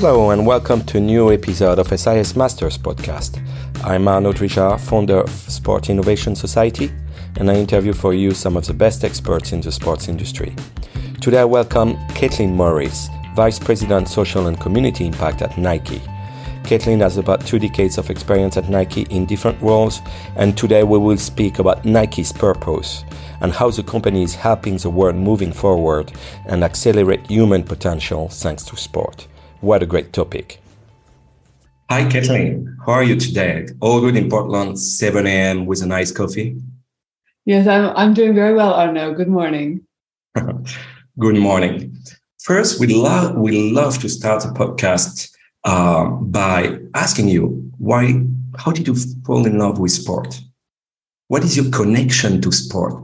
[0.00, 3.38] Hello and welcome to a new episode of SIS Masters podcast.
[3.84, 6.90] I'm Arnaud Richard, founder of Sport Innovation Society,
[7.36, 10.56] and I interview for you some of the best experts in the sports industry.
[11.20, 16.00] Today I welcome Caitlin Morris, Vice President Social and Community Impact at Nike.
[16.62, 20.00] Caitlin has about two decades of experience at Nike in different roles,
[20.36, 23.04] and today we will speak about Nike's purpose
[23.42, 26.10] and how the company is helping the world moving forward
[26.46, 29.26] and accelerate human potential thanks to sport.
[29.60, 30.58] What a great topic.
[31.90, 32.78] Hi, Kathleen.
[32.86, 33.66] How are you today?
[33.80, 35.66] All good in Portland, 7 a.m.
[35.66, 36.58] with a nice coffee?
[37.44, 39.14] Yes, I'm, I'm doing very well, Arnaud.
[39.14, 39.82] Good morning.
[41.18, 41.94] good morning.
[42.42, 45.30] First, we love we love to start a podcast
[45.64, 48.24] um, by asking you why.
[48.56, 48.96] How did you
[49.26, 50.40] fall in love with sport?
[51.28, 52.94] What is your connection to sport?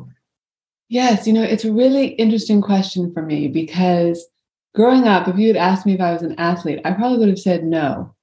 [0.89, 4.25] Yes, you know, it's a really interesting question for me because
[4.77, 7.29] growing up, if you had asked me if I was an athlete, I probably would
[7.31, 8.15] have said no.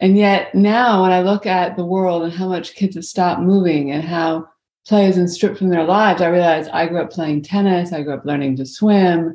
[0.00, 3.40] And yet now, when I look at the world and how much kids have stopped
[3.40, 4.48] moving and how
[4.86, 8.02] play has been stripped from their lives, I realize I grew up playing tennis, I
[8.02, 9.34] grew up learning to swim,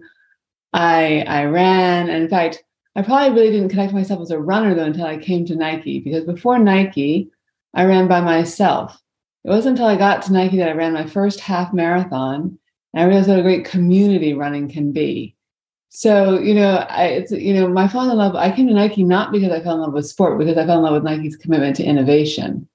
[0.73, 2.63] I I ran, and in fact,
[2.95, 5.99] I probably really didn't connect myself as a runner though until I came to Nike
[5.99, 7.31] because before Nike,
[7.73, 9.01] I ran by myself.
[9.45, 12.59] It wasn't until I got to Nike that I ran my first half marathon
[12.93, 15.32] and I realized what a great community running can be.
[15.95, 19.03] So, you know, I, it's, you know, my fall in love, I came to Nike
[19.03, 21.35] not because I fell in love with sport, because I fell in love with Nike's
[21.35, 22.67] commitment to innovation.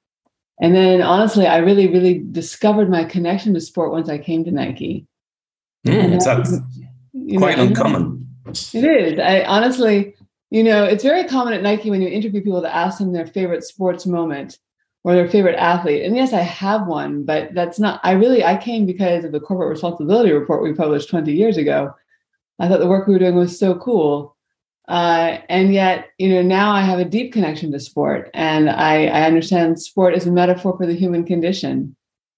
[0.61, 4.53] And then honestly, I really, really discovered my connection to sport once I came to
[4.53, 5.05] Nike.
[5.85, 6.27] Mm, that's
[7.39, 8.29] quite know, uncommon.
[8.47, 9.19] It is.
[9.19, 10.15] I honestly,
[10.51, 13.27] you know, it's very common at Nike when you interview people to ask them their
[13.27, 14.59] favorite sports moment
[15.03, 16.05] or their favorite athlete.
[16.05, 19.41] And yes, I have one, but that's not, I really, I came because of the
[19.41, 21.93] corporate responsibility report we published 20 years ago.
[22.59, 24.37] I thought the work we were doing was so cool.
[24.89, 29.07] Uh, and yet, you know, now I have a deep connection to sport and I,
[29.07, 31.95] I understand sport is a metaphor for the human condition.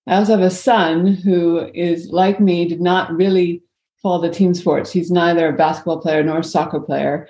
[0.08, 3.62] I also have a son who is like me, did not really
[4.02, 4.90] follow the team sports.
[4.90, 7.28] He's neither a basketball player nor a soccer player.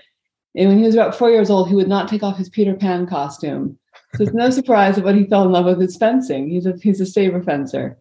[0.57, 2.75] And when he was about four years old, he would not take off his Peter
[2.75, 3.79] Pan costume.
[4.15, 6.49] So it's no surprise that when he fell in love with his fencing.
[6.49, 7.99] He's a he's a saber fencer,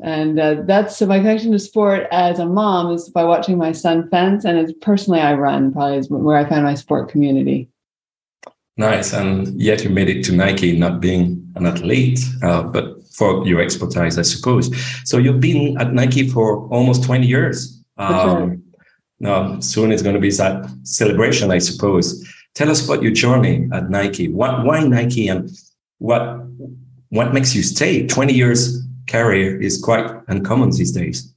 [0.00, 3.72] and uh, that's so my connection to sport as a mom is by watching my
[3.72, 7.68] son fence, and as personally I run probably is where I find my sport community.
[8.76, 13.46] Nice, and yet you made it to Nike, not being an athlete, uh, but for
[13.46, 14.70] your expertise, I suppose.
[15.04, 17.82] So you've been at Nike for almost twenty years.
[17.96, 18.62] Um,
[19.18, 22.22] now soon it's going to be that celebration, I suppose.
[22.54, 24.28] Tell us about your journey at Nike.
[24.28, 25.50] What, why Nike and
[25.98, 26.40] what
[27.10, 28.06] what makes you stay?
[28.06, 31.32] 20 years career is quite uncommon these days.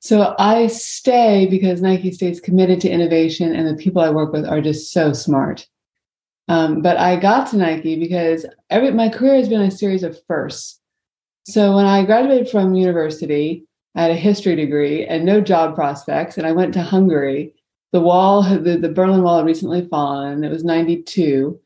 [0.00, 4.46] So I stay because Nike stays committed to innovation and the people I work with
[4.46, 5.66] are just so smart.
[6.48, 10.18] Um, but I got to Nike because every my career has been a series of
[10.26, 10.80] firsts.
[11.44, 13.64] So when I graduated from university,
[13.96, 17.54] I had a history degree and no job prospects, and I went to Hungary
[17.92, 20.44] the wall, the, the Berlin Wall had recently fallen.
[20.44, 21.58] It was 92.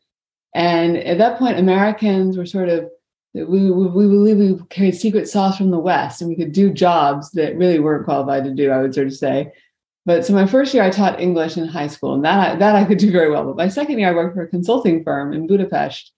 [0.55, 2.89] And at that point, Americans were sort of,
[3.35, 6.73] we, we, we believe we carried secret sauce from the West and we could do
[6.73, 9.53] jobs that really weren't qualified to do, I would sort of say.
[10.07, 12.85] But so my first year, I taught English in high school, and that, that I
[12.85, 13.45] could do very well.
[13.45, 16.13] But my second year, I worked for a consulting firm in Budapest.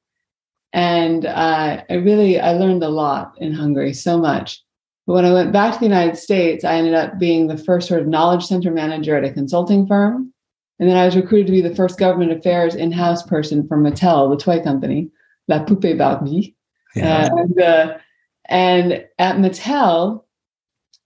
[0.73, 4.63] And uh, I really, I learned a lot in Hungary, so much.
[5.07, 7.89] But when I went back to the United States, I ended up being the first
[7.89, 10.33] sort of knowledge center manager at a consulting firm.
[10.79, 13.77] And then I was recruited to be the first government affairs in house person for
[13.77, 15.11] Mattel, the toy company,
[15.49, 16.57] La Poupée Barbie.
[16.95, 17.29] Yeah.
[17.33, 17.99] Uh, and, uh,
[18.47, 20.25] and at Mattel,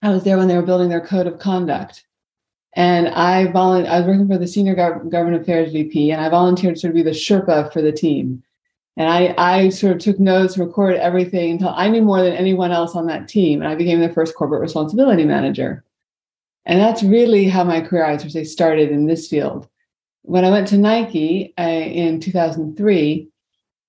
[0.03, 2.05] I was there when they were building their code of conduct.
[2.75, 6.29] And I, volu- I was working for the senior gov- government affairs VP, and I
[6.29, 8.43] volunteered to sort of be the Sherpa for the team.
[8.99, 12.73] And I, I sort of took notes, recorded everything until I knew more than anyone
[12.73, 13.61] else on that team.
[13.61, 15.85] And I became the first corporate responsibility manager.
[16.65, 19.69] And that's really how my career, I would say, started in this field.
[20.23, 23.29] When I went to Nike uh, in 2003,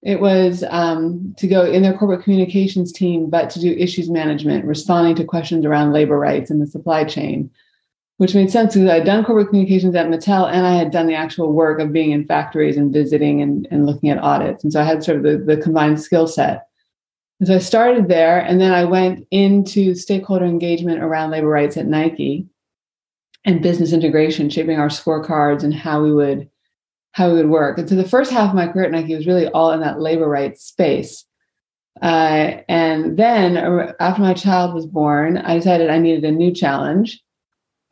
[0.03, 4.65] it was um, to go in their corporate communications team, but to do issues management,
[4.65, 7.49] responding to questions around labor rights in the supply chain,
[8.17, 11.15] which made sense because I'd done corporate communications at Mattel and I had done the
[11.15, 14.63] actual work of being in factories and visiting and, and looking at audits.
[14.63, 16.67] And so I had sort of the, the combined skill set.
[17.39, 21.77] And so I started there and then I went into stakeholder engagement around labor rights
[21.77, 22.47] at Nike
[23.45, 26.49] and business integration, shaping our scorecards and how we would
[27.11, 27.77] how we would work.
[27.77, 29.99] And so the first half of my career at Nike was really all in that
[29.99, 31.25] labor rights space.
[32.01, 36.53] Uh, and then uh, after my child was born, I decided I needed a new
[36.53, 37.21] challenge.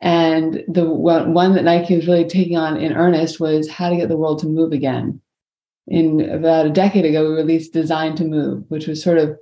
[0.00, 4.08] And the one that Nike was really taking on in earnest was how to get
[4.08, 5.20] the world to move again.
[5.88, 9.36] In about a decade ago, we released Design to Move, which was sort of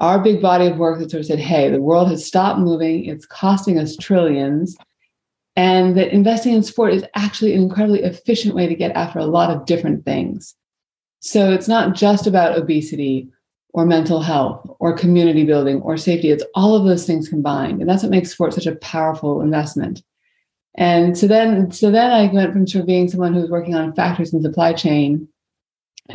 [0.00, 3.04] our big body of work that sort of said, hey, the world has stopped moving,
[3.04, 4.76] it's costing us trillions,
[5.60, 9.26] and that investing in sport is actually an incredibly efficient way to get after a
[9.26, 10.54] lot of different things.
[11.18, 13.28] So it's not just about obesity
[13.74, 16.30] or mental health or community building or safety.
[16.30, 17.82] It's all of those things combined.
[17.82, 20.02] And that's what makes sport such a powerful investment.
[20.76, 23.74] And so then, so then I went from sort of being someone who was working
[23.74, 25.28] on factors in supply chain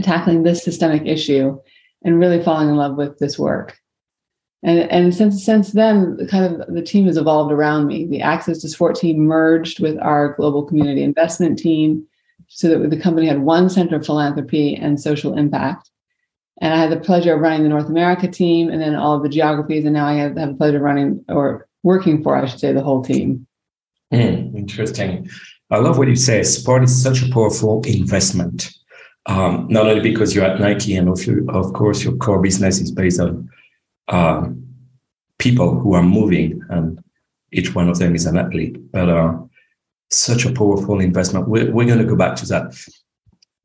[0.01, 1.55] tackling this systemic issue
[2.03, 3.77] and really falling in love with this work.
[4.65, 8.07] And, and since since then, kind of the team has evolved around me.
[8.07, 12.03] The Access to Sport team merged with our global community investment team
[12.47, 15.91] so that the company had one center of philanthropy and social impact.
[16.61, 19.21] And I had the pleasure of running the North America team and then all of
[19.21, 19.85] the geographies.
[19.85, 22.73] And now I have, have the pleasure of running or working for, I should say,
[22.73, 23.45] the whole team.
[24.11, 25.29] Mm, interesting.
[25.69, 26.41] I love what you say.
[26.41, 28.71] Sport is such a powerful investment.
[29.27, 31.19] Um, not only because you're at Nike and of,
[31.49, 33.49] of course your core business is based on
[34.07, 34.65] um,
[35.39, 37.03] people who are moving and
[37.51, 39.37] each one of them is an athlete, but uh,
[40.09, 41.47] such a powerful investment.
[41.47, 42.75] We're, we're going to go back to that.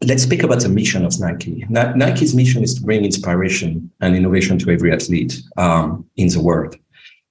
[0.03, 1.67] Let's speak about the mission of Nike.
[1.69, 6.77] Nike's mission is to bring inspiration and innovation to every athlete um, in the world.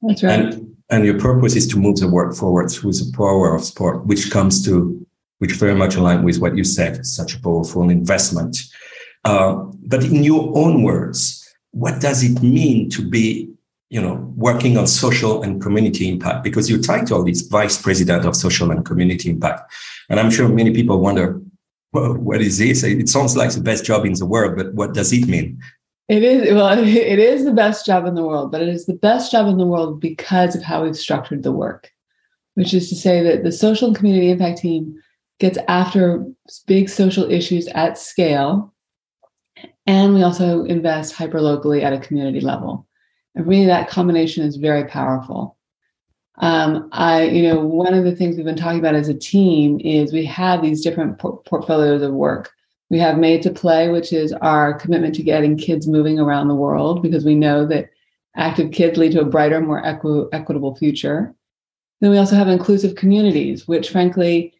[0.02, 0.40] That's right.
[0.40, 4.06] And, and your purpose is to move the world forward through the power of sport,
[4.06, 5.06] which comes to,
[5.40, 8.58] which very much align with what you said, such a powerful investment.
[9.26, 11.38] Uh, but in your own words,
[11.71, 13.50] what does it mean to be
[13.89, 18.36] you know, working on social and community impact because your title is Vice President of
[18.36, 19.71] Social and Community Impact.
[20.10, 21.42] And I'm sure many people wonder,
[21.92, 22.83] well, what is this?
[22.83, 25.60] It sounds like the best job in the world, but what does it mean?
[26.07, 28.94] It is well, it is the best job in the world, but it is the
[28.94, 31.92] best job in the world because of how we've structured the work,
[32.54, 35.01] which is to say that the social and community impact team
[35.39, 36.25] gets after
[36.68, 38.72] big social issues at scale.
[39.86, 42.88] And we also invest hyper locally at a community level.
[43.36, 45.58] And really, that combination is very powerful.
[46.40, 49.80] Um, I, you know, one of the things we've been talking about as a team
[49.82, 52.52] is we have these different por- portfolios of work.
[52.90, 56.56] We have Made to Play, which is our commitment to getting kids moving around the
[56.56, 57.90] world because we know that
[58.36, 61.36] active kids lead to a brighter, more equi- equitable future.
[62.02, 64.54] Then we also have inclusive communities, which frankly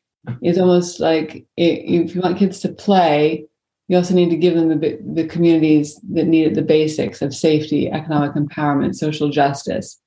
[0.44, 3.46] is almost like if you want kids to play,
[3.90, 7.90] you also need to give them the, the communities that needed the basics of safety,
[7.90, 10.00] economic empowerment, social justice.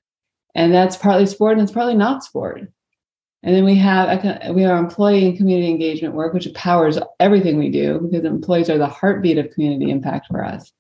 [0.55, 2.71] And that's partly sport and it's partly not sport.
[3.43, 7.71] And then we have we have employee and community engagement work, which powers everything we
[7.71, 10.71] do because employees are the heartbeat of community impact for us.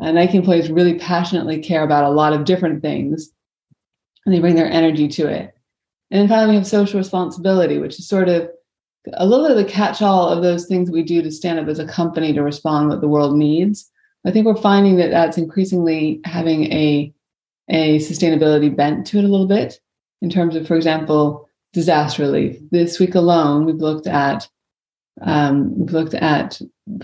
[0.00, 3.30] And Nike employees really passionately care about a lot of different things,
[4.26, 5.54] and they bring their energy to it.
[6.10, 8.50] And then finally, we have social responsibility, which is sort of
[9.12, 11.78] a little bit of the catch-all of those things we do to stand up as
[11.78, 13.90] a company to respond what the world needs.
[14.24, 17.12] I think we're finding that that's increasingly having a
[17.70, 19.80] a sustainability bent to it a little bit
[20.20, 22.58] in terms of, for example, disaster relief.
[22.70, 24.48] This week alone, we've looked at
[25.20, 26.60] um, we've looked at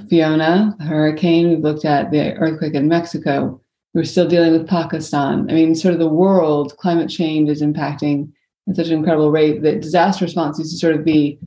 [0.08, 1.48] Fiona, the hurricane.
[1.48, 3.60] We've looked at the earthquake in Mexico.
[3.94, 5.50] We're still dealing with Pakistan.
[5.50, 8.30] I mean, sort of the world, climate change is impacting
[8.68, 11.38] at such an incredible rate that disaster response used to sort of be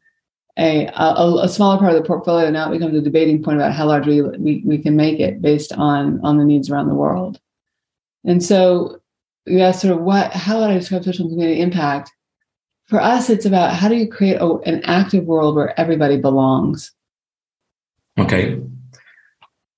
[0.57, 3.73] a, a, a, smaller part of the portfolio now it becomes a debating point about
[3.73, 6.95] how large we, we, we can make it based on on the needs around the
[6.95, 7.39] world.
[8.23, 8.99] And so
[9.45, 12.11] you ask sort of what how would i describe social community impact?
[12.85, 16.91] For us it's about how do you create a, an active world where everybody belongs?
[18.19, 18.61] Okay.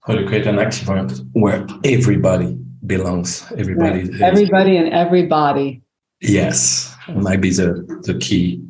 [0.02, 3.50] How do you create an active world where everybody belongs?
[3.58, 4.22] Everybody right.
[4.22, 5.82] everybody and everybody.
[6.20, 6.94] Yes.
[7.08, 8.62] Might be the the key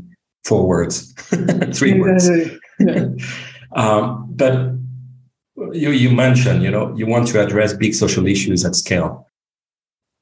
[0.46, 1.12] four words,
[1.74, 2.30] three words.
[3.76, 4.72] um, but
[5.74, 9.28] you, you mentioned, you know, you want to address big social issues at scale.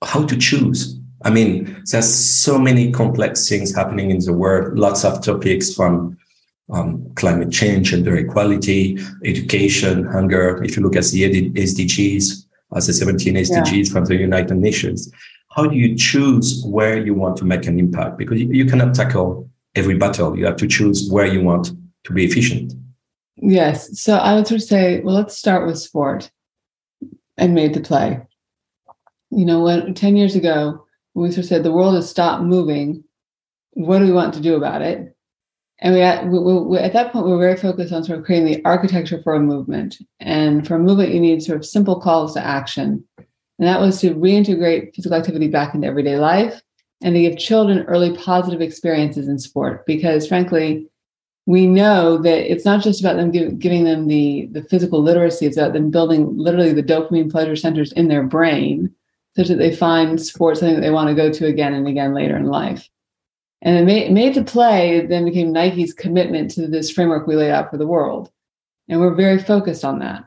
[0.04, 1.00] How to choose?
[1.24, 6.18] I mean, there's so many complex things happening in the world, lots of topics from
[6.72, 10.62] um, climate change, gender equality, education, hunger.
[10.64, 13.94] If you look at the SDGs, as the 17 SDGs yeah.
[13.94, 15.12] from the United Nations,
[15.52, 18.18] how do you choose where you want to make an impact?
[18.18, 20.38] Because you cannot tackle every battle.
[20.38, 21.72] You have to choose where you want
[22.06, 22.74] to be efficient.
[23.38, 24.00] Yes.
[24.00, 26.32] So I would sort of say, well, let's start with sport
[27.38, 28.22] and made the play.
[29.32, 33.04] You know, when 10 years ago, we sort of said the world has stopped moving,
[33.72, 35.16] what do we want to do about it?
[35.80, 38.26] And we at, we, we, at that point, we were very focused on sort of
[38.26, 39.98] creating the architecture for a movement.
[40.20, 43.04] And for a movement, you need sort of simple calls to action.
[43.18, 46.62] And that was to reintegrate physical activity back into everyday life
[47.02, 50.88] and to give children early positive experiences in sport because frankly
[51.46, 55.46] we know that it's not just about them give, giving them the, the physical literacy
[55.46, 58.94] it's about them building literally the dopamine pleasure centers in their brain
[59.36, 62.14] such that they find sports something that they want to go to again and again
[62.14, 62.90] later in life.
[63.62, 67.52] And then made, made to play then became nike's commitment to this framework we laid
[67.52, 68.32] out for the world.
[68.90, 70.26] And we're very focused on that.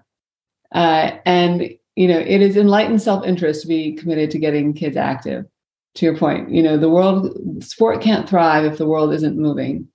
[0.73, 5.47] Uh, and you know it is enlightened self-interest to be committed to getting kids active
[5.97, 9.89] to your point you know the world sport can't thrive if the world isn't moving.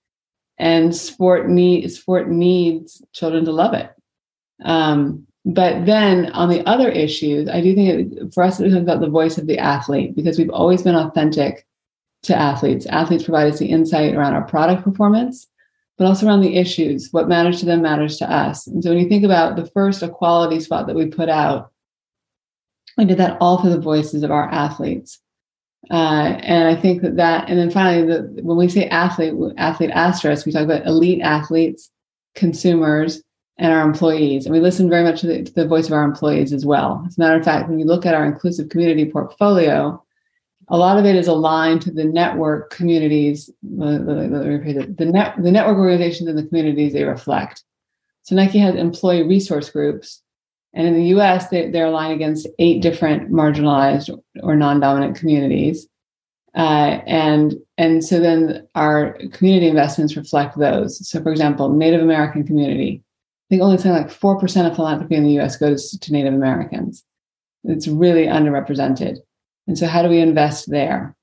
[0.58, 3.90] And sport need sport needs children to love it.
[4.64, 9.00] Um, but then on the other issues i do think it, for us it's about
[9.00, 11.66] the voice of the athlete because we've always been authentic
[12.24, 12.86] to athletes.
[12.86, 15.48] Athletes provide us the insight around our product performance
[15.98, 17.10] but also around the issues.
[17.12, 18.66] What matters to them matters to us.
[18.66, 21.72] And so when you think about the first equality spot that we put out
[22.98, 25.20] we did that all through the voices of our athletes
[25.90, 29.90] uh, and I think that that, and then finally, the, when we say athlete, athlete
[29.90, 31.90] asterisk, we talk about elite athletes,
[32.36, 33.24] consumers,
[33.58, 34.46] and our employees.
[34.46, 37.04] And we listen very much to the, to the, voice of our employees as well.
[37.08, 40.04] As a matter of fact, when you look at our inclusive community portfolio,
[40.68, 45.52] a lot of it is aligned to the network communities, Let the, the, net, the
[45.52, 47.64] network organizations and the communities they reflect.
[48.24, 50.22] So Nike has employee resource groups
[50.74, 54.10] and in the US, they, they're aligned against eight different marginalized
[54.42, 55.88] or non dominant communities.
[56.56, 61.08] Uh, and, and so then our community investments reflect those.
[61.08, 65.24] So, for example, Native American community, I think only something like 4% of philanthropy in
[65.24, 67.04] the US goes to Native Americans.
[67.64, 69.18] It's really underrepresented.
[69.68, 71.16] And so, how do we invest there?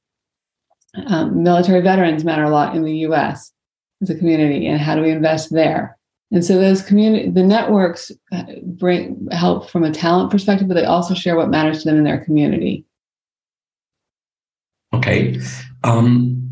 [1.07, 3.53] Um, military veterans matter a lot in the US
[4.01, 5.98] as a community, and how do we invest there?
[6.31, 10.85] And so those community, the networks uh, bring help from a talent perspective, but they
[10.85, 12.85] also share what matters to them in their community.
[14.93, 15.41] Okay.
[15.85, 16.51] Um,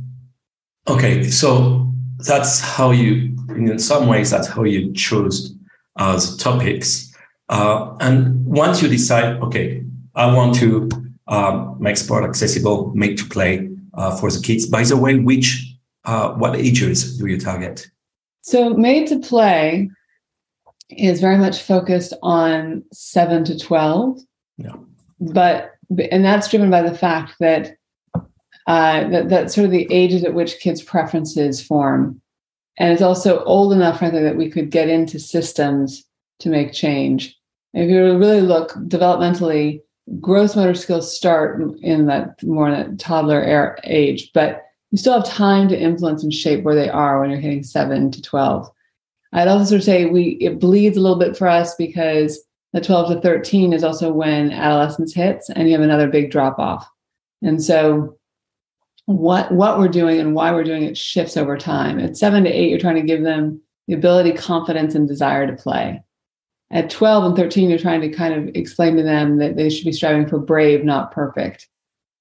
[0.89, 1.25] okay.
[1.25, 5.55] So that's how you, in some ways, that's how you choose
[5.99, 7.13] as topics.
[7.49, 10.89] Uh, and once you decide, okay, I want to
[11.29, 14.67] um, make sport accessible, make to play uh, for the kids.
[14.67, 17.91] By the way, which, uh, what ages do you target?
[18.47, 19.91] So, Made to Play
[20.89, 24.21] is very much focused on seven to 12.
[24.57, 24.77] Yeah.
[25.19, 25.73] But,
[26.13, 27.77] and that's driven by the fact that,
[28.69, 32.23] uh, that, that sort of the ages at which kids' preferences form.
[32.77, 36.05] And it's also old enough, frankly, that we could get into systems
[36.39, 37.37] to make change.
[37.75, 39.81] If you really look developmentally,
[40.21, 45.29] gross motor skills start in that more in that toddler age, but you still have
[45.29, 48.71] time to influence and shape where they are when you're hitting seven to 12.
[49.33, 52.81] I'd also sort of say we it bleeds a little bit for us because the
[52.81, 56.89] 12 to 13 is also when adolescence hits and you have another big drop off.
[57.43, 58.17] And so
[59.07, 61.99] what what we're doing and why we're doing it shifts over time.
[61.99, 65.53] At seven to eight, you're trying to give them the ability, confidence, and desire to
[65.53, 66.03] play.
[66.73, 69.85] At 12 and 13, you're trying to kind of explain to them that they should
[69.85, 71.69] be striving for brave, not perfect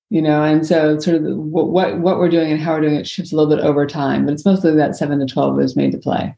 [0.09, 1.69] you know and so sort of the, what
[1.99, 4.33] what we're doing and how we're doing it shifts a little bit over time but
[4.33, 6.35] it's mostly that 7 to 12 is made to play.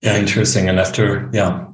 [0.00, 1.66] Yeah interesting and after yeah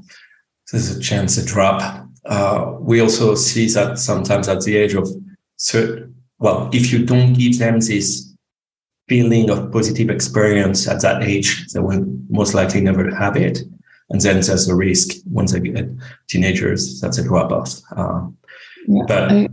[0.71, 2.07] there's a chance to drop.
[2.27, 5.09] Uh, we also see that sometimes at the age of
[5.57, 8.35] certain well if you don't give them this
[9.09, 13.61] feeling of positive experience at that age they will most likely never have it.
[14.11, 15.89] And then there's a risk once they get
[16.29, 17.81] teenagers that's a drop off.
[17.95, 18.27] Uh,
[18.89, 19.49] yeah, but I,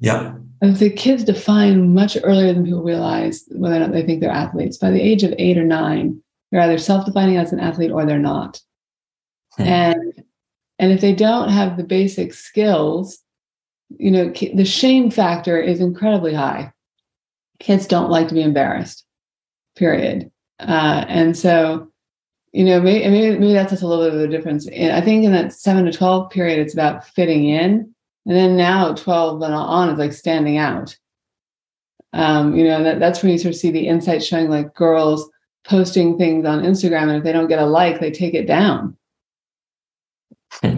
[0.00, 4.30] yeah the kids define much earlier than people realize whether or not they think they're
[4.30, 4.76] athletes.
[4.76, 8.18] By the age of eight or nine, they're either self-defining as an athlete or they're
[8.18, 8.60] not.
[9.56, 9.62] Hmm.
[9.62, 10.24] And
[10.78, 13.18] and if they don't have the basic skills,
[13.98, 16.72] you know, the shame factor is incredibly high.
[17.58, 19.04] Kids don't like to be embarrassed.
[19.76, 20.30] Period.
[20.58, 21.88] Uh, and so,
[22.52, 24.66] you know, maybe, maybe, maybe that's just a little bit of a difference.
[24.68, 27.94] I think in that seven to twelve period, it's about fitting in
[28.26, 30.96] and then now 12 and on is like standing out.
[32.12, 35.28] Um, you know, that, that's when you sort of see the insights showing like girls
[35.64, 38.96] posting things on Instagram, and if they don't get a like, they take it down.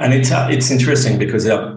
[0.00, 1.76] And it's uh, it's interesting because uh,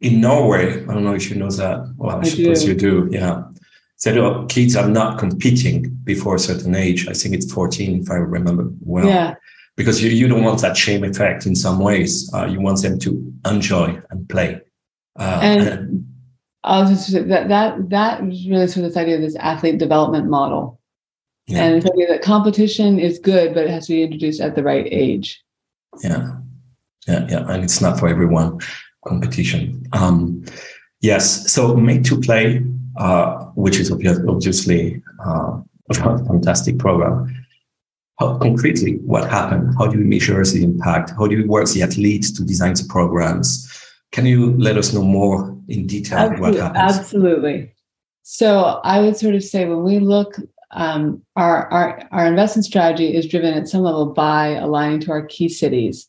[0.00, 1.92] in Norway, I don't know if you know that.
[1.98, 2.68] Well, I, I suppose do.
[2.68, 3.08] you do.
[3.10, 3.42] Yeah,
[3.96, 7.06] so kids are not competing before a certain age.
[7.08, 9.04] I think it's 14, if I remember well.
[9.04, 9.34] Yeah
[9.76, 12.30] because you, you don't want that shame effect in some ways.
[12.34, 14.60] Uh, you want them to enjoy and play.
[15.18, 16.06] Uh, and, and
[16.64, 19.78] I was just that that that was really sort of this idea of this athlete
[19.78, 20.80] development model.
[21.46, 21.64] Yeah.
[21.64, 24.62] And the idea that competition is good, but it has to be introduced at the
[24.62, 25.42] right age.
[26.02, 26.36] Yeah.
[27.08, 27.44] Yeah, yeah.
[27.48, 28.60] And it's not for everyone
[29.04, 29.84] competition.
[29.92, 30.44] Um,
[31.00, 31.50] Yes.
[31.50, 32.62] So made to play,
[32.98, 35.60] uh, which is obviously uh,
[35.90, 37.39] a fantastic program.
[38.20, 39.74] How, concretely, what happened?
[39.78, 41.12] How do you measure the impact?
[41.18, 43.66] How do you work the athletes to design the programs?
[44.12, 46.98] Can you let us know more in detail absolutely, what happens?
[46.98, 47.74] Absolutely.
[48.22, 50.36] So I would sort of say when we look,
[50.72, 55.24] um, our, our, our investment strategy is driven at some level by aligning to our
[55.24, 56.06] key cities.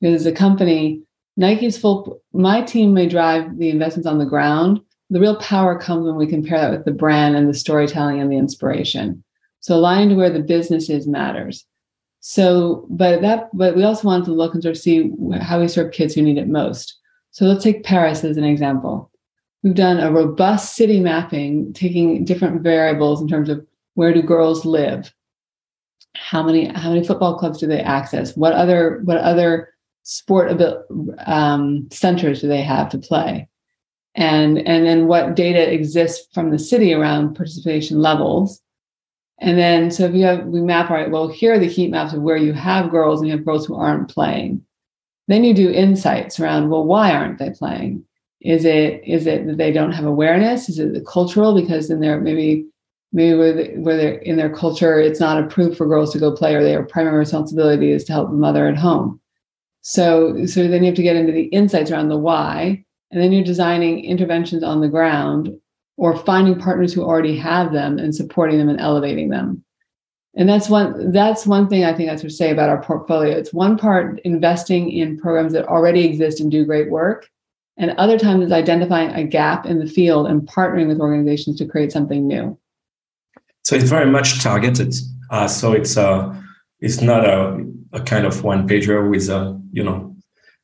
[0.00, 1.00] Because as a company,
[1.36, 4.80] Nike's full, my team may drive the investments on the ground.
[5.10, 8.32] The real power comes when we compare that with the brand and the storytelling and
[8.32, 9.22] the inspiration.
[9.66, 11.66] So aligning to where the business is matters.
[12.20, 15.66] So, but that, but we also wanted to look and sort of see how we
[15.66, 16.96] serve kids who need it most.
[17.32, 19.10] So let's take Paris as an example.
[19.64, 24.64] We've done a robust city mapping, taking different variables in terms of where do girls
[24.64, 25.12] live,
[26.14, 30.62] how many how many football clubs do they access, what other what other sport
[31.26, 33.48] um, centers do they have to play,
[34.14, 38.62] and and then what data exists from the city around participation levels.
[39.38, 41.90] And then, so if you have, we map, all right, well, here are the heat
[41.90, 44.64] maps of where you have girls and you have girls who aren't playing.
[45.28, 48.04] Then you do insights around, well, why aren't they playing?
[48.40, 50.68] Is it is it that they don't have awareness?
[50.68, 52.66] Is it the cultural because in their maybe
[53.12, 56.30] maybe where, they, where they're in their culture it's not approved for girls to go
[56.30, 59.20] play or their primary responsibility is to help the mother at home.
[59.80, 63.32] So so then you have to get into the insights around the why, and then
[63.32, 65.50] you're designing interventions on the ground
[65.96, 69.62] or finding partners who already have them and supporting them and elevating them.
[70.34, 73.36] And that's one that's one thing i think i should say about our portfolio.
[73.36, 77.26] It's one part investing in programs that already exist and do great work
[77.78, 81.66] and other times it's identifying a gap in the field and partnering with organizations to
[81.66, 82.58] create something new.
[83.64, 84.94] So it's very much targeted.
[85.30, 86.34] Uh, so it's uh,
[86.80, 90.16] it's not a, a kind of one pager with a you know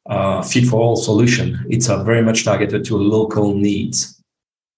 [0.07, 1.65] uh, fit for all solution.
[1.69, 4.22] It's a very much targeted to local needs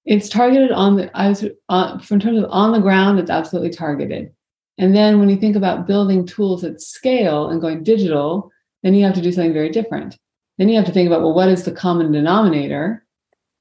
[0.06, 3.70] it's targeted on the i was uh, in terms of on the ground it's absolutely
[3.70, 4.32] targeted
[4.78, 8.50] and then when you think about building tools at scale and going digital,
[8.82, 10.18] then you have to do something very different.
[10.58, 13.04] Then you have to think about, well, what is the common denominator?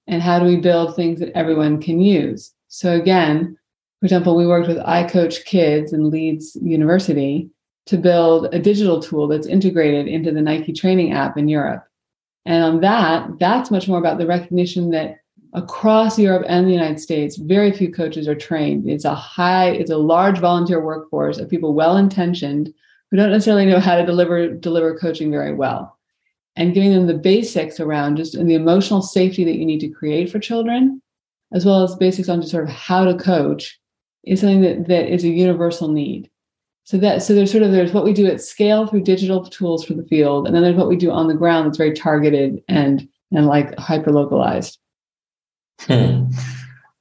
[0.07, 2.51] And how do we build things that everyone can use?
[2.67, 3.57] So again,
[3.99, 7.49] for example, we worked with iCoach Kids and Leeds University
[7.85, 11.85] to build a digital tool that's integrated into the Nike training app in Europe.
[12.45, 15.19] And on that, that's much more about the recognition that
[15.53, 18.89] across Europe and the United States, very few coaches are trained.
[18.89, 22.73] It's a high, it's a large volunteer workforce of people well intentioned
[23.11, 25.97] who don't necessarily know how to deliver deliver coaching very well.
[26.55, 29.89] And giving them the basics around just and the emotional safety that you need to
[29.89, 31.01] create for children,
[31.51, 33.79] as well as basics on just sort of how to coach,
[34.23, 36.29] is something that, that is a universal need.
[36.85, 39.85] So that so there's sort of there's what we do at scale through digital tools
[39.85, 42.63] for the field, and then there's what we do on the ground that's very targeted
[42.67, 44.79] and and like hyper localized.
[45.81, 46.25] Hmm.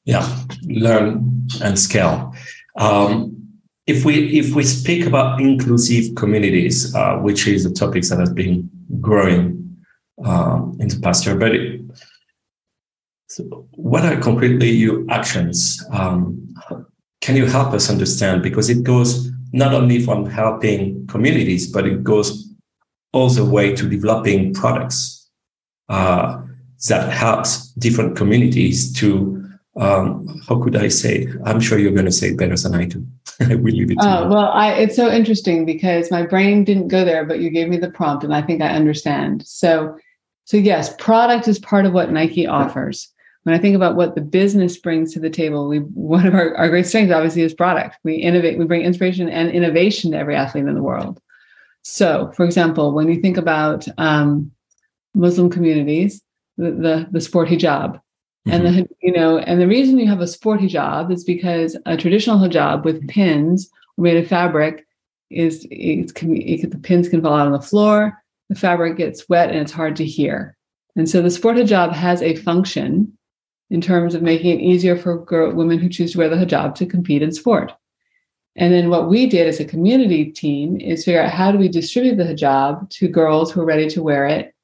[0.05, 0.27] Yeah,
[0.63, 2.35] learn and scale.
[2.77, 3.43] Um,
[3.87, 8.33] if we if we speak about inclusive communities, uh, which is a topic that has
[8.33, 8.69] been
[9.01, 9.77] growing
[10.25, 11.81] um, in the past year, but it,
[13.29, 15.85] so what are concretely your actions?
[15.91, 16.55] Um,
[17.21, 18.43] can you help us understand?
[18.43, 22.53] Because it goes not only from helping communities, but it goes
[23.13, 25.31] all the way to developing products.
[25.89, 26.42] Uh,
[26.89, 29.43] that helps different communities to
[29.77, 31.27] um, how could I say?
[31.45, 33.07] I'm sure you're going to say better than I do.
[33.41, 34.29] I will leave it to oh, you.
[34.29, 37.79] Well, I, it's so interesting because my brain didn't go there, but you gave me
[37.79, 39.47] the prompt, and I think I understand.
[39.47, 39.97] So,
[40.45, 43.09] so yes, product is part of what Nike offers.
[43.45, 46.55] When I think about what the business brings to the table, we one of our,
[46.57, 47.97] our great strengths obviously is product.
[48.05, 51.21] We innovate, we bring inspiration and innovation to every athlete in the world.
[51.83, 54.53] So, for example, when you think about um,
[55.15, 56.23] Muslim communities,
[56.57, 58.01] the the, the sport hijab.
[58.47, 58.51] Mm-hmm.
[58.51, 61.97] And the you know, and the reason you have a sport hijab is because a
[61.97, 64.87] traditional hijab with pins made of fabric
[65.31, 69.51] is it's it, the pins can fall out on the floor, the fabric gets wet,
[69.51, 70.57] and it's hard to hear.
[70.97, 73.17] And so the sport hijab has a function
[73.71, 76.75] in terms of making it easier for girl, women who choose to wear the hijab
[76.75, 77.73] to compete in sport.
[78.57, 81.69] And then what we did as a community team is figure out how do we
[81.69, 84.55] distribute the hijab to girls who are ready to wear it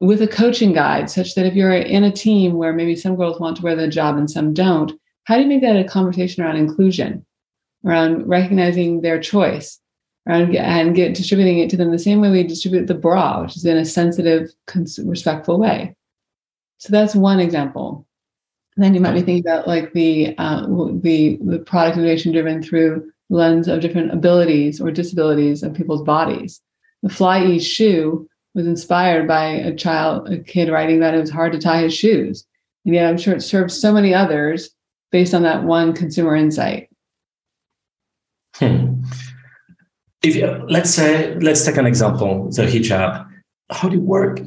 [0.00, 3.40] with a coaching guide such that if you're in a team where maybe some girls
[3.40, 4.92] want to wear the hijab and some don't,
[5.24, 7.24] how do you make that a conversation around inclusion,
[7.84, 9.80] around recognizing their choice,
[10.28, 13.56] around and get distributing it to them the same way we distribute the bra, which
[13.56, 14.50] is in a sensitive,
[15.04, 15.94] respectful way.
[16.78, 18.06] So that's one example.
[18.76, 22.62] And then you might be thinking about like the uh, the the product innovation driven
[22.62, 26.60] through lens of different abilities or disabilities of people's bodies.
[27.02, 31.52] The FlyEase shoe was inspired by a child, a kid writing that it was hard
[31.52, 32.46] to tie his shoes.
[32.84, 34.70] And yet I'm sure it serves so many others
[35.10, 36.88] based on that one consumer insight.
[38.56, 39.02] Hmm.
[40.22, 43.28] If you, let's say, let's take an example, the hijab.
[43.70, 44.40] How do you work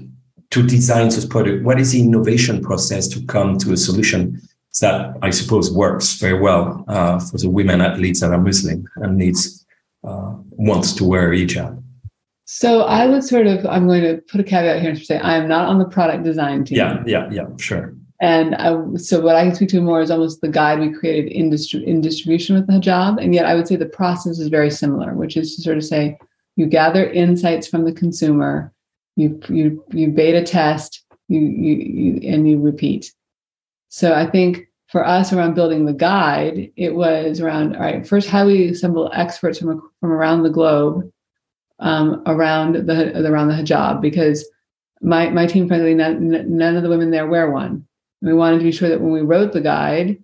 [0.52, 1.64] to design this product?
[1.64, 4.42] What is the innovation process to come to a solution
[4.80, 9.18] that I suppose works very well uh, for the women athletes that are Muslim and
[9.18, 9.66] needs
[10.04, 11.84] uh, wants to wear hijab?
[12.50, 15.36] So I would sort of, I'm going to put a caveat here and say I
[15.36, 16.78] am not on the product design team.
[16.78, 17.94] Yeah, yeah, yeah, sure.
[18.22, 21.30] And I, so what I can speak to more is almost the guide we created
[21.30, 23.22] in, distri- in distribution with the hijab.
[23.22, 25.84] And yet I would say the process is very similar, which is to sort of
[25.84, 26.18] say
[26.56, 28.74] you gather insights from the consumer,
[29.18, 33.14] you you you beta test, you you, you and you repeat.
[33.90, 38.08] So I think for us around building the guide, it was around all right.
[38.08, 41.12] First, how we assemble experts from from around the globe
[41.80, 44.48] um, around the around the hijab because
[45.02, 47.86] my my team frankly none, none of the women there wear one.
[48.22, 50.18] We wanted to be sure that when we wrote the guide,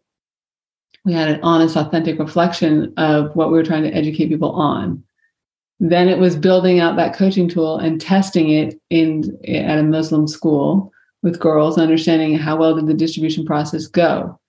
[1.05, 5.03] we had an honest, authentic reflection of what we were trying to educate people on.
[5.79, 10.27] Then it was building out that coaching tool and testing it in at a Muslim
[10.27, 10.91] school
[11.23, 14.39] with girls, understanding how well did the distribution process go,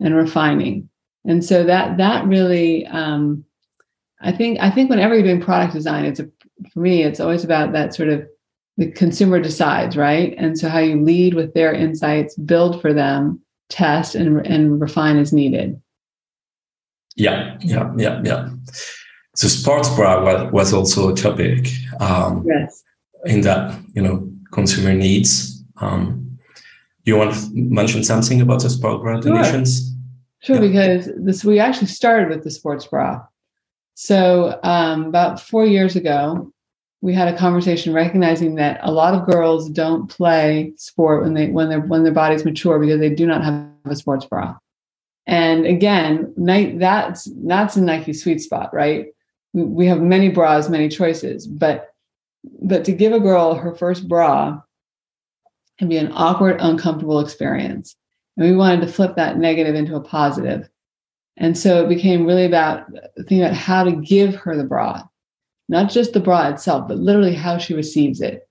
[0.00, 0.88] and refining.
[1.24, 3.44] And so that that really, um,
[4.20, 6.30] I think, I think whenever you're doing product design, it's a
[6.72, 8.26] for me, it's always about that sort of
[8.76, 10.34] the consumer decides, right?
[10.36, 15.16] And so how you lead with their insights, build for them, test and, and refine
[15.16, 15.80] as needed.
[17.16, 18.48] Yeah, yeah, yeah, yeah.
[19.36, 21.68] So sports bra was, also a topic.
[22.00, 22.82] Um, yes.
[23.24, 25.62] In that, you know, consumer needs.
[25.80, 26.38] Um,
[27.04, 29.92] you want to mention something about the sports bra donations?
[30.40, 30.60] Sure, yeah.
[30.62, 33.22] because this we actually started with the sports bra.
[33.94, 36.52] So, um, about four years ago,
[37.00, 41.48] we had a conversation recognizing that a lot of girls don't play sport when they
[41.48, 44.56] when their when their bodies mature because they do not have a sports bra.
[45.26, 49.08] And again, that's that's a Nike sweet spot, right?
[49.52, 51.90] We have many bras, many choices, but
[52.62, 54.60] but to give a girl her first bra
[55.78, 57.96] can be an awkward, uncomfortable experience.
[58.36, 60.68] And we wanted to flip that negative into a positive.
[61.36, 65.02] And so it became really about thinking about how to give her the bra,
[65.68, 68.48] not just the bra itself, but literally how she receives it.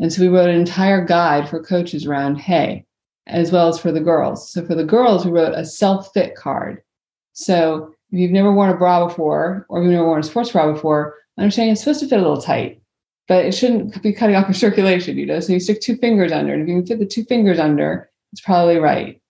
[0.00, 2.84] And so we wrote an entire guide for coaches around hey,
[3.26, 4.50] as well as for the girls.
[4.50, 6.82] So for the girls, we wrote a self fit card.
[7.32, 10.72] So if you've never worn a bra before, or you've never worn a sports bra
[10.72, 12.80] before, understand it's supposed to fit a little tight,
[13.28, 15.40] but it shouldn't be cutting off your circulation, you know?
[15.40, 18.10] So you stick two fingers under, and if you can fit the two fingers under,
[18.32, 19.20] it's probably right.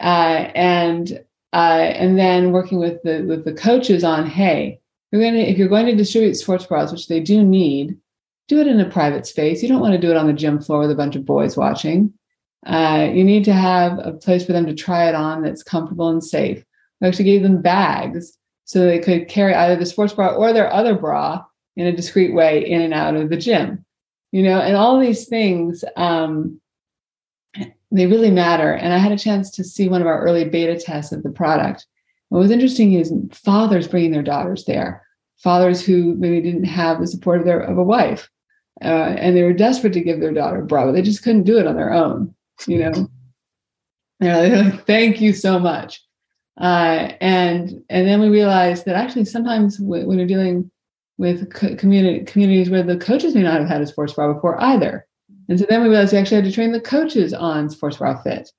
[0.00, 1.24] Uh, and
[1.54, 4.80] uh, and then working with the with the coaches on, hey,
[5.12, 7.96] you're gonna if you're going to distribute sports bras, which they do need,
[8.48, 9.62] do it in a private space.
[9.62, 11.56] You don't want to do it on the gym floor with a bunch of boys
[11.56, 12.12] watching.
[12.66, 16.08] Uh, you need to have a place for them to try it on that's comfortable
[16.08, 16.64] and safe.
[17.00, 20.72] We actually gave them bags so they could carry either the sports bra or their
[20.72, 21.44] other bra
[21.76, 23.84] in a discreet way in and out of the gym.
[24.32, 26.60] You know, and all these things um,
[27.94, 28.72] they really matter.
[28.72, 31.30] And I had a chance to see one of our early beta tests of the
[31.30, 31.86] product.
[32.28, 35.06] What was interesting is fathers bringing their daughters there,
[35.38, 38.28] fathers who maybe didn't have the support of their of a wife,
[38.82, 41.44] uh, and they were desperate to give their daughter a bra, but they just couldn't
[41.44, 42.34] do it on their own.
[42.66, 43.08] You know,
[44.18, 46.02] they're like, "Thank you so much,"
[46.60, 50.70] uh, and and then we realized that actually sometimes when, when you're dealing
[51.18, 55.06] with community communities where the coaches may not have had a sports bra before either,
[55.48, 58.20] and so then we realized we actually had to train the coaches on sports bra
[58.22, 58.50] fit.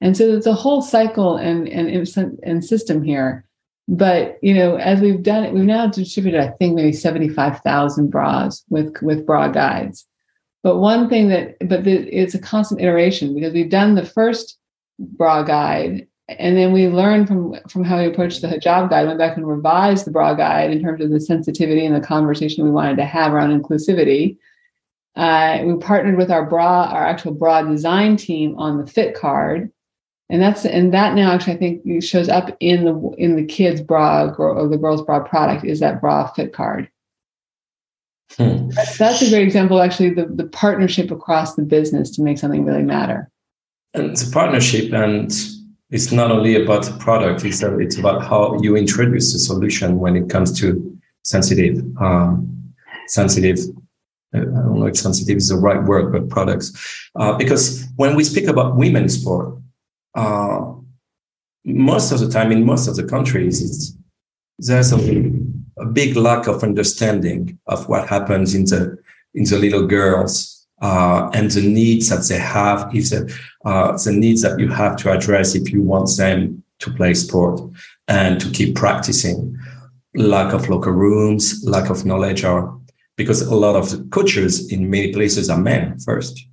[0.00, 3.44] And so it's a whole cycle and, and, and system here.
[3.86, 8.64] But, you know, as we've done it, we've now distributed, I think, maybe 75,000 bras
[8.68, 10.06] with, with bra guides.
[10.62, 14.58] But one thing that, but the, it's a constant iteration because we've done the first
[14.98, 19.18] bra guide and then we learned from from how we approached the hijab guide went
[19.18, 22.70] back and revised the bra guide in terms of the sensitivity and the conversation we
[22.70, 24.36] wanted to have around inclusivity
[25.16, 29.70] uh, we partnered with our bra, our actual bra design team on the fit card,
[30.28, 33.80] and that's and that now actually I think shows up in the in the kids
[33.80, 36.88] bra or the girls bra product is that bra fit card.
[38.36, 38.70] Hmm.
[38.98, 42.82] That's, a great example, actually, the the partnership across the business to make something really
[42.82, 43.30] matter.
[43.92, 45.32] And it's a partnership, and
[45.90, 50.16] it's not only about the product; it's it's about how you introduce a solution when
[50.16, 52.74] it comes to sensitive um,
[53.06, 53.58] sensitive
[54.34, 56.72] I don't know if sensitive is the right word, but products.
[57.14, 59.56] Uh, because when we speak about women's sport,
[60.14, 60.72] uh,
[61.64, 63.96] most of the time in most of the countries,
[64.58, 65.32] there's a,
[65.78, 68.96] a, big lack of understanding of what happens in the
[69.34, 74.12] in the little girls' uh, and the needs that they have, if the, uh, the
[74.12, 77.60] needs that you have to address if you want them to play sport
[78.08, 79.56] and to keep practicing.
[80.14, 82.78] Lack of locker rooms, lack of knowledge, or
[83.16, 86.46] because a lot of the coaches in many places are men first.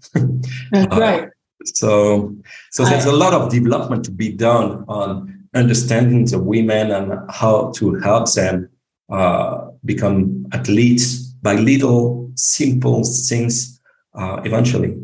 [0.71, 1.29] That's right.
[1.65, 2.35] So,
[2.71, 7.71] so there's a lot of development to be done on understanding the women and how
[7.75, 8.69] to help them
[9.11, 13.79] uh, become athletes by little simple things
[14.15, 14.97] uh, eventually.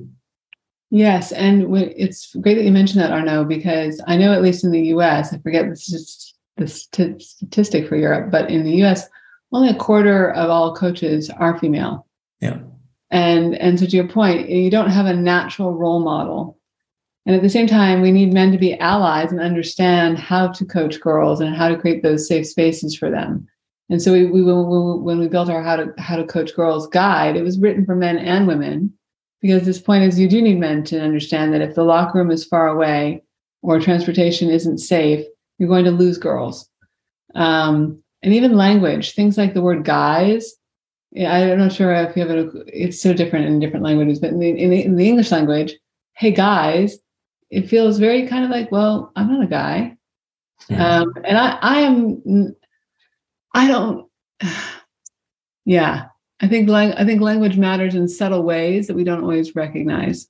[0.89, 4.71] Yes, and it's great that you mentioned that, Arnaud, because I know at least in
[4.71, 9.09] the U.S., I forget the, the statistic for Europe, but in the U.S.,
[9.51, 12.05] only a quarter of all coaches are female.
[12.39, 12.59] Yeah.
[13.09, 16.57] And and so to your point, you don't have a natural role model.
[17.25, 20.65] And at the same time, we need men to be allies and understand how to
[20.65, 23.47] coach girls and how to create those safe spaces for them.
[23.89, 27.35] And so we, we, when we built our how to how to coach girls guide,
[27.35, 28.93] it was written for men and women
[29.41, 32.31] because this point is you do need men to understand that if the locker room
[32.31, 33.23] is far away
[33.61, 35.25] or transportation isn't safe,
[35.57, 36.69] you're going to lose girls.
[37.35, 40.53] Um, and even language, things like the word guys.
[41.17, 44.39] I'm not sure if you have it, it's so different in different languages, but in
[44.39, 45.73] the, in the, in the English language,
[46.13, 46.97] hey guys,
[47.49, 49.97] it feels very kind of like, well, I'm not a guy.
[50.69, 50.81] Mm-hmm.
[50.81, 52.55] Um, and I, I am,
[53.53, 54.09] I don't,
[55.65, 56.07] yeah,
[56.39, 60.27] I think I think language matters in subtle ways that we don't always recognize.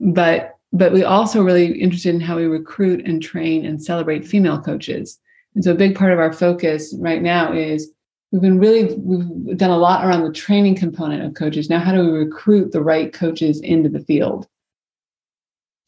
[0.00, 4.60] But but we also really interested in how we recruit and train and celebrate female
[4.60, 5.18] coaches.
[5.54, 7.90] And so a big part of our focus right now is
[8.30, 11.68] we've been really we've done a lot around the training component of coaches.
[11.68, 14.46] Now how do we recruit the right coaches into the field?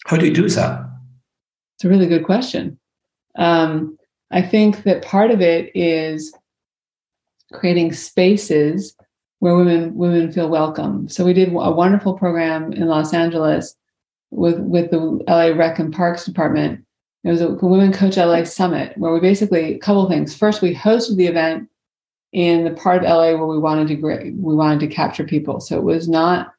[0.07, 0.87] How do you do that?
[1.77, 2.79] It's a really good question.
[3.37, 3.96] Um,
[4.31, 6.33] I think that part of it is
[7.53, 8.96] creating spaces
[9.40, 11.09] where women women feel welcome.
[11.09, 13.75] So we did a wonderful program in Los Angeles
[14.31, 16.85] with with the LA Rec and Parks Department.
[17.24, 20.35] It was a Women Coach LA Summit where we basically a couple things.
[20.35, 21.68] First, we hosted the event
[22.33, 25.61] in the part of LA where we wanted to we wanted to capture people.
[25.61, 26.52] So it was not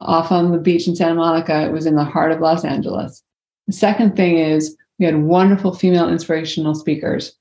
[0.00, 1.62] off on the beach in Santa Monica.
[1.64, 3.22] It was in the heart of Los Angeles.
[3.66, 7.34] The second thing is we had wonderful female inspirational speakers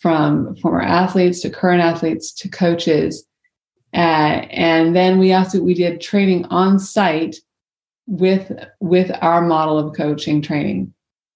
[0.00, 3.26] from former athletes to current athletes to coaches.
[3.94, 7.36] Uh, and then we also we did training on site
[8.06, 10.92] with with our model of coaching training.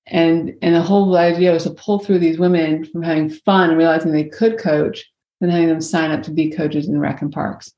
[0.09, 3.79] And and the whole idea was to pull through these women from having fun and
[3.79, 5.05] realizing they could coach
[5.41, 7.73] and having them sign up to be coaches in rec and parks.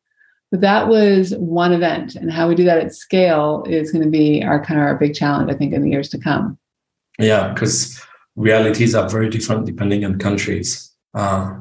[0.50, 2.14] But that was one event.
[2.14, 4.96] And how we do that at scale is going to be our kind of our
[4.96, 6.58] big challenge, I think, in the years to come.
[7.18, 8.00] Yeah, because
[8.36, 10.90] realities are very different depending on countries.
[11.14, 11.54] Uh,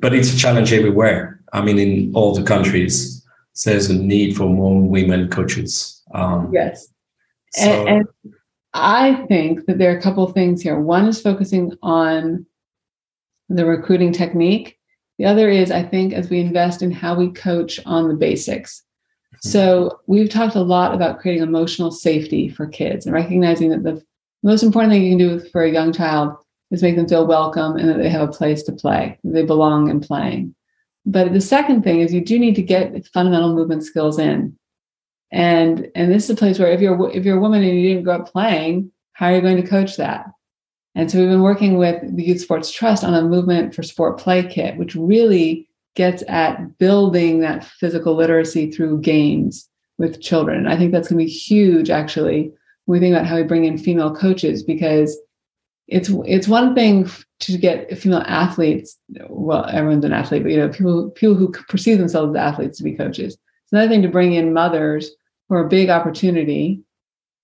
[0.00, 1.40] but it's a challenge everywhere.
[1.52, 3.24] I mean, in all the countries,
[3.64, 6.02] there's a need for more women coaches.
[6.14, 6.88] Um, yes.
[7.52, 8.34] So, and, and,
[8.72, 10.78] I think that there are a couple of things here.
[10.78, 12.46] One is focusing on
[13.48, 14.78] the recruiting technique.
[15.18, 18.82] The other is, I think, as we invest in how we coach on the basics.
[19.34, 19.48] Mm-hmm.
[19.48, 24.02] So we've talked a lot about creating emotional safety for kids and recognizing that the
[24.42, 26.36] most important thing you can do for a young child
[26.70, 29.90] is make them feel welcome and that they have a place to play, they belong
[29.90, 30.54] in playing.
[31.04, 34.56] But the second thing is you do need to get fundamental movement skills in.
[35.32, 37.88] And and this is a place where if you're if you're a woman and you
[37.88, 40.26] didn't grow up playing, how are you going to coach that?
[40.94, 44.18] And so we've been working with the Youth Sports Trust on a movement for sport
[44.18, 50.58] play kit, which really gets at building that physical literacy through games with children.
[50.58, 52.52] and I think that's going to be huge actually
[52.86, 55.16] when we think about how we bring in female coaches because
[55.88, 57.08] it's it's one thing
[57.40, 58.96] to get female athletes
[59.28, 62.84] well everyone's an athlete but you know people people who perceive themselves as athletes to
[62.84, 65.10] be coaches it's another thing to bring in mothers
[65.56, 66.82] are a big opportunity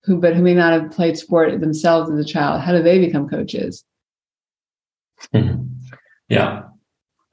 [0.03, 2.99] who but who may not have played sport themselves as a child how do they
[2.99, 3.83] become coaches
[5.33, 5.63] mm-hmm.
[6.29, 6.63] yeah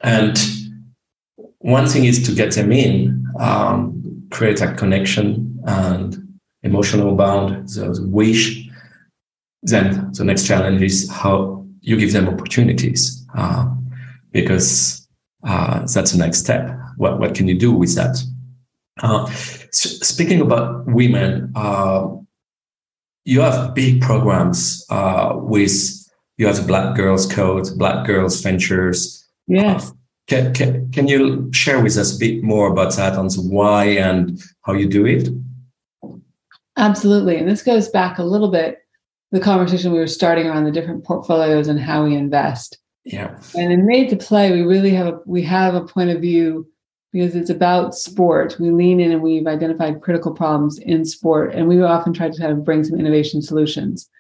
[0.02, 0.38] and
[1.58, 6.24] one thing is to get them in um, create a connection and
[6.64, 8.68] emotional bound, the wish.
[9.62, 13.72] Then the next challenge is how you give them opportunities, uh,
[14.32, 15.08] because
[15.46, 16.76] uh, that's the next step.
[16.96, 18.22] What what can you do with that?
[19.02, 19.26] Uh,
[19.72, 22.09] speaking about women, uh,
[23.24, 26.00] you have big programs uh, with
[26.37, 29.26] you have the Black Girls Code, Black Girls Ventures.
[29.46, 29.90] Yes.
[29.90, 29.94] Uh,
[30.26, 33.85] can, can, can you share with us a bit more about that on the why
[33.85, 35.28] and how you do it?
[36.76, 37.37] Absolutely.
[37.37, 38.80] And this goes back a little bit
[39.30, 42.78] the conversation we were starting around the different portfolios and how we invest.
[43.04, 43.37] Yeah.
[43.57, 46.66] And in made to play, we really have a we have a point of view
[47.14, 48.57] because it's about sport.
[48.59, 52.37] We lean in and we've identified critical problems in sport, and we often try to
[52.37, 54.11] kind of bring some innovation solutions.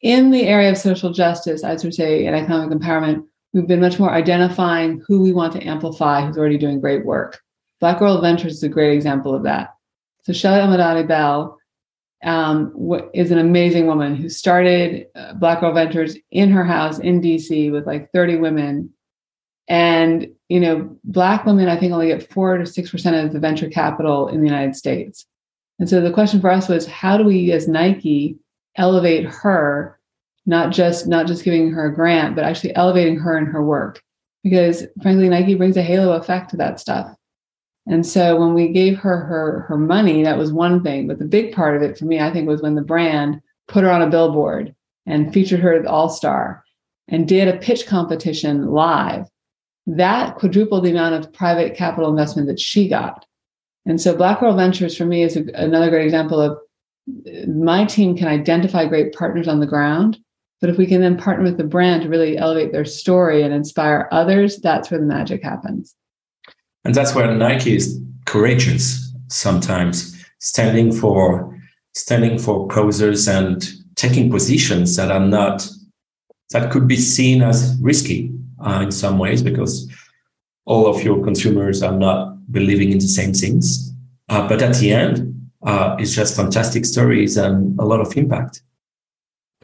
[0.00, 3.66] In the area of social justice, I would sort of say, and economic empowerment, we've
[3.66, 7.38] been much more identifying who we want to amplify who's already doing great work.
[7.80, 9.74] Black Girl Ventures is a great example of that.
[10.22, 11.58] So Shelly Omilade Bell
[12.24, 12.72] um,
[13.12, 17.70] is an amazing woman who started uh, Black Girl Ventures in her house in DC
[17.70, 18.90] with like 30 women.
[19.68, 23.70] And, you know, Black women, I think, only get four to 6% of the venture
[23.70, 25.24] capital in the United States.
[25.78, 28.36] And so the question for us was how do we, as Nike,
[28.76, 29.98] elevate her,
[30.44, 34.02] not just not just giving her a grant, but actually elevating her and her work?
[34.44, 37.16] Because frankly, Nike brings a halo effect to that stuff.
[37.86, 41.08] And so when we gave her her her money, that was one thing.
[41.08, 43.84] But the big part of it for me, I think, was when the brand put
[43.84, 44.74] her on a billboard
[45.06, 46.62] and featured her at All Star
[47.08, 49.31] and did a pitch competition live.
[49.86, 53.26] That quadrupled the amount of private capital investment that she got.
[53.84, 57.84] And so Black Girl Ventures for me is a, another great example of uh, my
[57.84, 60.18] team can identify great partners on the ground,
[60.60, 63.52] but if we can then partner with the brand to really elevate their story and
[63.52, 65.96] inspire others, that's where the magic happens.
[66.84, 71.48] And that's where Nike is courageous sometimes, standing for
[71.94, 75.68] standing for causes and taking positions that are not
[76.50, 79.90] that could be seen as risky uh, in some ways because
[80.64, 83.92] all of your consumers are not believing in the same things.
[84.28, 88.62] Uh, but at the end, uh, it's just fantastic stories and a lot of impact,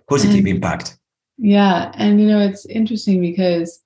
[0.08, 0.98] positive and, impact.
[1.38, 3.80] Yeah, and you know it's interesting because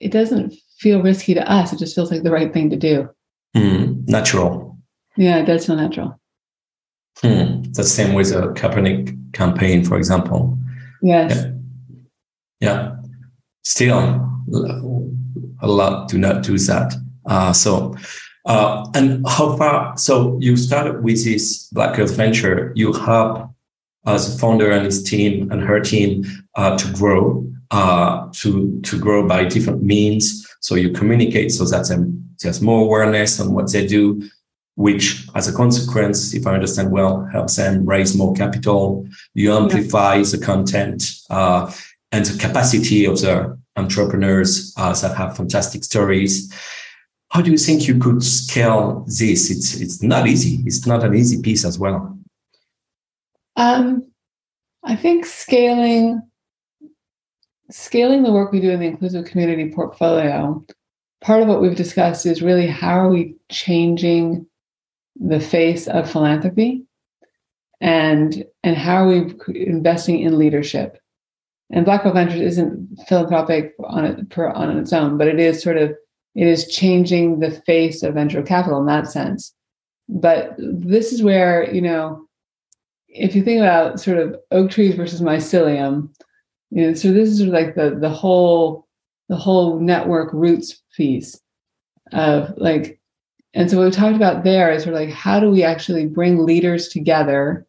[0.00, 1.72] it doesn't feel risky to us.
[1.72, 3.08] It just feels like the right thing to do.
[3.56, 4.78] Mm, natural.
[5.16, 6.20] Yeah, it does feel natural.
[7.18, 7.62] Hmm.
[7.72, 10.58] The same with a Kaepernick campaign, for example.
[11.02, 11.44] Yes.
[11.44, 11.52] Yeah.
[12.60, 12.96] yeah.
[13.64, 14.35] Still,
[15.60, 16.94] a lot do not do that.
[17.26, 17.96] Uh, so,
[18.46, 19.96] uh, and how far?
[19.98, 22.72] So you started with this Black Girls Venture.
[22.76, 23.50] You help
[24.06, 28.98] as a founder and his team and her team uh, to grow, uh, to to
[28.98, 30.46] grow by different means.
[30.60, 31.86] So you communicate so that
[32.42, 34.22] there's more awareness on what they do,
[34.76, 39.08] which as a consequence, if I understand well, helps them raise more capital.
[39.34, 40.22] You amplify yeah.
[40.22, 41.72] the content uh,
[42.12, 46.52] and the capacity of the entrepreneurs uh, that have fantastic stories.
[47.30, 49.50] How do you think you could scale this?
[49.50, 50.62] It's it's not easy.
[50.64, 52.18] It's not an easy piece as well.
[53.56, 54.10] Um,
[54.84, 56.22] I think scaling
[57.70, 60.64] scaling the work we do in the inclusive community portfolio,
[61.20, 64.46] part of what we've discussed is really how are we changing
[65.16, 66.84] the face of philanthropy
[67.80, 70.98] and and how are we investing in leadership
[71.70, 75.62] and black girl ventures isn't philanthropic on it per, on its own but it is
[75.62, 75.94] sort of
[76.36, 79.54] it is changing the face of venture capital in that sense.
[80.08, 82.28] But this is where you know
[83.08, 86.10] if you think about sort of oak trees versus mycelium
[86.70, 88.86] you know so this is like the the whole
[89.28, 91.40] the whole network roots piece
[92.12, 93.00] of like
[93.54, 96.06] and so what we talked about there is sort of like how do we actually
[96.06, 97.66] bring leaders together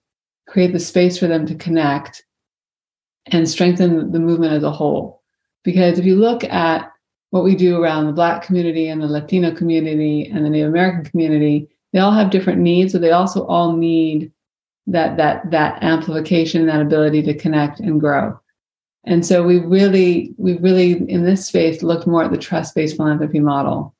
[0.47, 2.25] create the space for them to connect
[3.27, 5.21] and strengthen the movement as a whole
[5.63, 6.91] because if you look at
[7.31, 11.03] what we do around the black community and the latino community and the native american
[11.03, 14.31] community they all have different needs but they also all need
[14.85, 18.37] that that that amplification that ability to connect and grow
[19.07, 23.39] and so we really, we really in this space looked more at the trust-based philanthropy
[23.39, 23.95] model.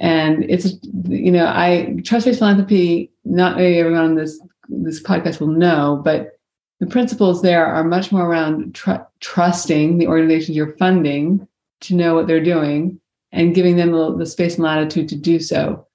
[0.00, 0.72] And it's,
[1.06, 6.38] you know, I trust-based philanthropy, not everyone on this this podcast will know, but
[6.82, 11.46] the principles there are much more around tr- trusting the organizations you're funding
[11.80, 12.98] to know what they're doing
[13.30, 15.86] and giving them the, the space and latitude to do so.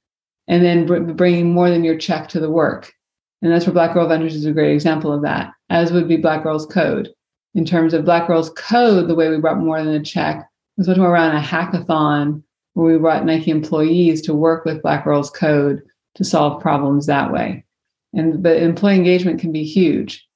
[0.48, 2.94] And then br- bringing more than your check to the work.
[3.42, 6.16] And that's where Black Girl Ventures is a great example of that, as would be
[6.16, 7.14] Black Girls Code
[7.54, 10.88] in terms of Black Girls Code, the way we brought more than a check was
[10.88, 12.42] much more around a hackathon
[12.76, 15.82] where we brought Nike employees to work with Black Girls Code
[16.16, 17.66] to solve problems that way.
[18.14, 20.27] And but employee engagement can be huge.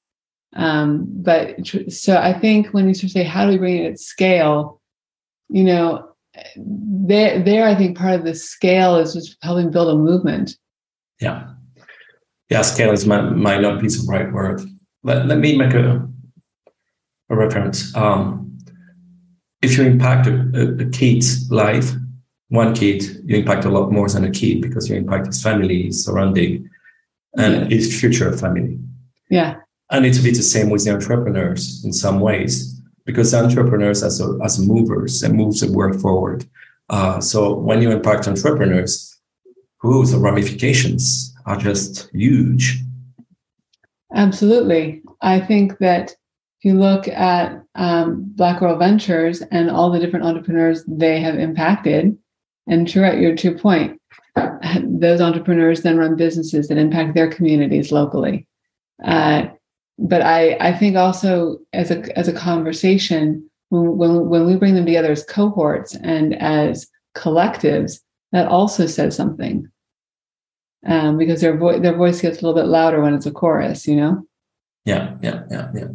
[0.54, 1.56] Um, but
[1.88, 4.80] so I think when you sort of say how do we bring it at scale,
[5.48, 6.08] you know,
[6.56, 10.56] there there I think part of the scale is just helping build a movement.
[11.20, 11.48] Yeah.
[12.50, 14.60] Yeah, scale is my, might not be the right word.
[15.02, 16.06] Let, let me make a
[17.32, 17.94] a reference.
[17.96, 18.58] Um,
[19.62, 21.92] if you impact a, a, kid's life,
[22.48, 25.84] one kid, you impact a lot more than a kid because you impact his family,
[25.84, 26.68] his surrounding,
[27.36, 27.76] and yeah.
[27.76, 28.78] his future family.
[29.30, 29.56] Yeah.
[29.92, 34.20] And it's a bit the same with the entrepreneurs in some ways, because entrepreneurs as,
[34.20, 36.46] a, as movers and moves the work forward.
[36.88, 39.20] Uh, so when you impact entrepreneurs,
[39.78, 42.78] who the ramifications are just huge.
[44.14, 45.02] Absolutely.
[45.20, 50.24] I think that if you look at um, Black Girl Ventures and all the different
[50.24, 52.16] entrepreneurs they have impacted,
[52.68, 54.00] and to your two point,
[54.84, 58.46] those entrepreneurs then run businesses that impact their communities locally.
[59.04, 59.48] Uh,
[60.02, 64.74] but I, I think also as a as a conversation, when, when, when we bring
[64.74, 68.00] them together as cohorts and as collectives,
[68.32, 69.68] that also says something.
[70.84, 73.86] Um, because their voice their voice gets a little bit louder when it's a chorus,
[73.86, 74.26] you know.
[74.84, 75.88] Yeah, yeah, yeah, yeah.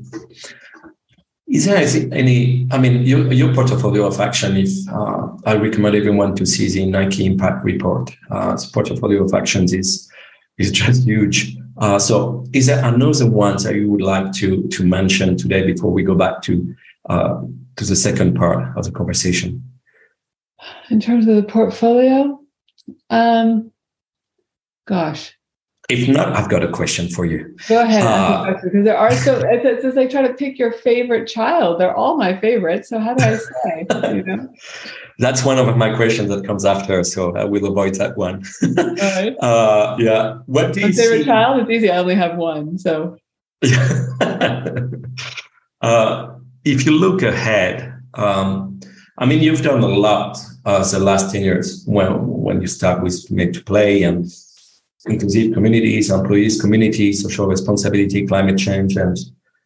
[1.50, 1.78] Is there
[2.14, 2.66] any?
[2.72, 4.56] I mean, your, your portfolio of action.
[4.56, 9.74] If uh, I recommend everyone to see the Nike Impact Report, uh, portfolio of actions
[9.74, 10.10] is
[10.58, 11.58] is just huge.
[11.78, 15.92] Uh, so, is there another one that you would like to to mention today before
[15.92, 16.76] we go back to
[17.10, 17.42] uh,
[17.76, 19.64] to the second part of the conversation?
[20.90, 22.40] In terms of the portfolio,
[23.12, 23.72] um,
[24.88, 25.37] gosh,
[25.90, 27.56] if not, I've got a question for you.
[27.70, 31.28] Go ahead, uh, because there are so it's, it's like trying to pick your favorite
[31.28, 31.80] child.
[31.80, 32.90] They're all my favorites.
[32.90, 33.86] So how do I say?
[34.14, 34.54] you know?
[35.20, 38.44] That's one of my questions that comes after, so I will avoid that one.
[38.62, 39.36] Right.
[39.42, 40.40] uh, yeah.
[40.46, 41.26] What do my you favorite see?
[41.26, 41.62] child?
[41.62, 41.90] It's easy.
[41.90, 43.18] I only have one, so.
[45.82, 46.28] uh,
[46.66, 48.80] if you look ahead, um,
[49.18, 53.02] I mean, you've done a lot uh, the last ten years when when you start
[53.02, 54.30] with Made to Play and
[55.10, 59.18] inclusive communities, employees, community, social responsibility, climate change, and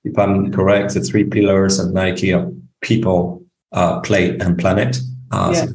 [0.03, 4.97] if I'm correct, the three pillars of Nike are people, uh, play, and planet.
[5.31, 5.65] Uh, yeah.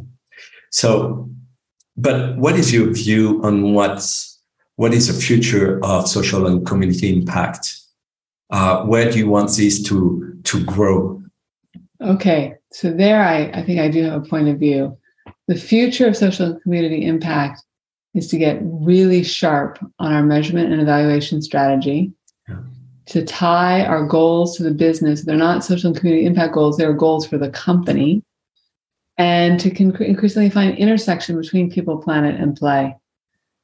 [0.71, 1.31] So,
[1.97, 4.41] but what is your view on what's
[4.77, 7.75] what is the future of social and community impact?
[8.51, 11.23] Uh, where do you want these to to grow?
[12.01, 14.99] Okay, so there, I, I think I do have a point of view.
[15.49, 17.63] The future of social and community impact
[18.17, 22.11] is to get really sharp on our measurement and evaluation strategy,
[22.49, 22.57] yeah.
[23.05, 25.23] to tie our goals to the business.
[25.23, 28.25] They're not social and community impact goals, they're goals for the company,
[29.19, 32.97] and to con- increasingly find intersection between people, planet, and play.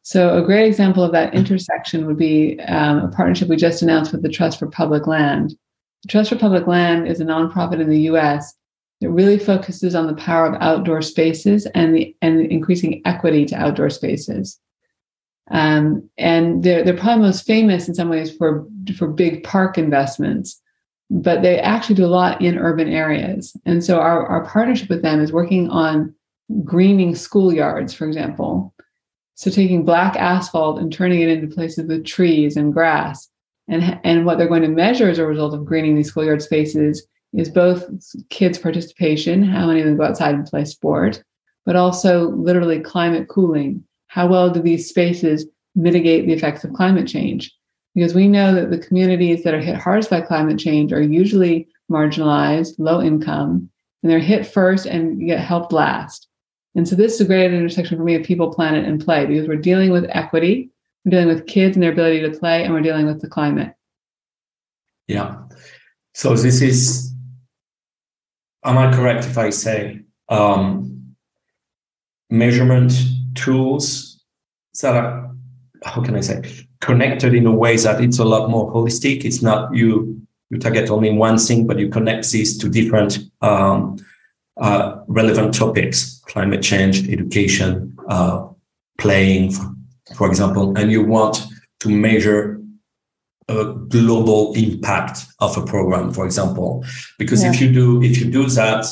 [0.02, 4.12] So, a great example of that intersection would be um, a partnership we just announced
[4.12, 5.54] with the Trust for Public Land.
[6.02, 8.54] The Trust for Public Land is a nonprofit in the US
[9.02, 13.56] it really focuses on the power of outdoor spaces and the and increasing equity to
[13.56, 14.58] outdoor spaces.
[15.50, 20.60] Um, and they're they're probably most famous in some ways for for big park investments,
[21.10, 23.56] but they actually do a lot in urban areas.
[23.66, 26.14] And so our, our partnership with them is working on
[26.64, 28.74] greening schoolyards, for example.
[29.34, 33.28] So taking black asphalt and turning it into places with trees and grass.
[33.68, 37.06] And, and what they're going to measure as a result of greening these schoolyard spaces
[37.34, 37.88] is both
[38.28, 41.22] kids' participation, how many of them go outside and play sport,
[41.64, 43.84] but also literally climate cooling.
[44.08, 47.54] How well do these spaces mitigate the effects of climate change?
[47.94, 51.68] Because we know that the communities that are hit hardest by climate change are usually
[51.90, 53.70] marginalized, low income,
[54.02, 56.28] and they're hit first and get helped last.
[56.74, 59.46] And so this is a great intersection for me of people, planet, and play because
[59.46, 60.70] we're dealing with equity,
[61.04, 63.74] we're dealing with kids and their ability to play, and we're dealing with the climate.
[65.06, 65.36] Yeah.
[66.14, 67.11] So this is
[68.64, 71.14] am I correct if I say um,
[72.30, 72.92] measurement
[73.34, 74.22] tools
[74.80, 75.30] that are,
[75.84, 76.42] how can I say,
[76.80, 79.24] connected in a way that it's a lot more holistic?
[79.24, 83.96] It's not you you target only one thing, but you connect these to different um,
[84.58, 88.46] uh, relevant topics: climate change, education, uh,
[88.98, 89.74] playing, for,
[90.14, 91.46] for example, and you want
[91.80, 92.61] to measure
[93.48, 96.84] a global impact of a program, for example.
[97.18, 97.50] Because yeah.
[97.50, 98.86] if you do if you do that,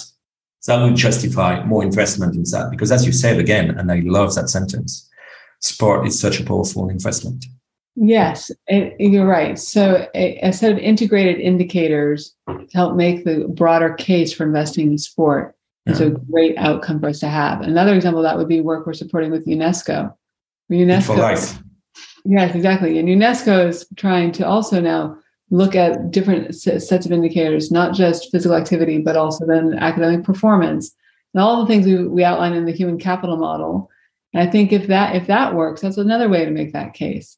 [0.66, 2.68] that would justify more investment in that.
[2.70, 5.08] Because as you said again, and I love that sentence,
[5.60, 7.46] sport is such a powerful investment.
[7.96, 9.58] Yes, eh, you're right.
[9.58, 14.92] So eh, a, set of integrated indicators to help make the broader case for investing
[14.92, 17.62] in sport is a great outcome for us to have.
[17.62, 20.14] Another example of that would be work we're supporting with UNESCO.
[20.70, 21.58] UNESCO for life
[22.24, 22.98] Yes, exactly.
[22.98, 25.16] And UNESCO is trying to also now
[25.50, 30.94] look at different sets of indicators, not just physical activity, but also then academic performance
[31.34, 33.90] and all the things we, we outline in the human capital model.
[34.32, 37.36] And I think if that if that works, that's another way to make that case.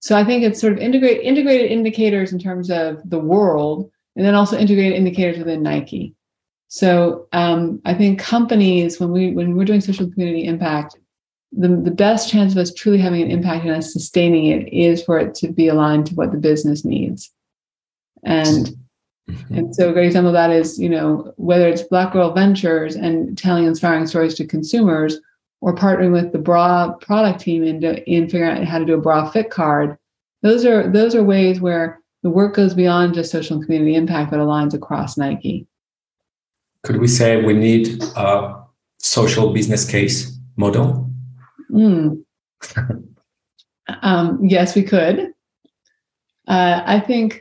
[0.00, 4.26] So I think it's sort of integrate integrated indicators in terms of the world, and
[4.26, 6.14] then also integrated indicators within Nike.
[6.68, 10.96] So um, I think companies, when we when we're doing social community impact,
[11.56, 15.02] the, the best chance of us truly having an impact and us sustaining it is
[15.02, 17.30] for it to be aligned to what the business needs.
[18.24, 18.76] And
[19.28, 19.54] mm-hmm.
[19.54, 22.96] and so a great example of that is, you know, whether it's Black Girl Ventures
[22.96, 25.18] and telling inspiring stories to consumers,
[25.60, 29.00] or partnering with the bra product team in, in figuring out how to do a
[29.00, 29.96] bra fit card.
[30.42, 34.30] Those are those are ways where the work goes beyond just social and community impact,
[34.30, 35.66] but aligns across Nike.
[36.82, 38.62] Could we say we need a
[38.98, 41.03] social business case model?
[41.74, 42.24] Mm.
[44.02, 45.32] um, yes, we could.
[46.46, 47.40] Uh, I think,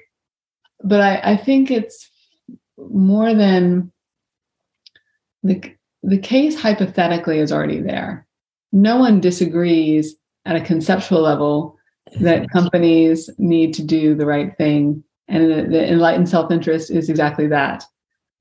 [0.84, 2.10] but I, I think it's
[2.78, 3.92] more than
[5.44, 5.62] the
[6.02, 8.28] the case hypothetically is already there.
[8.72, 10.16] No one disagrees
[10.46, 11.78] at a conceptual level
[12.20, 15.04] that companies need to do the right thing.
[15.30, 17.86] And the, the enlightened self interest is exactly that.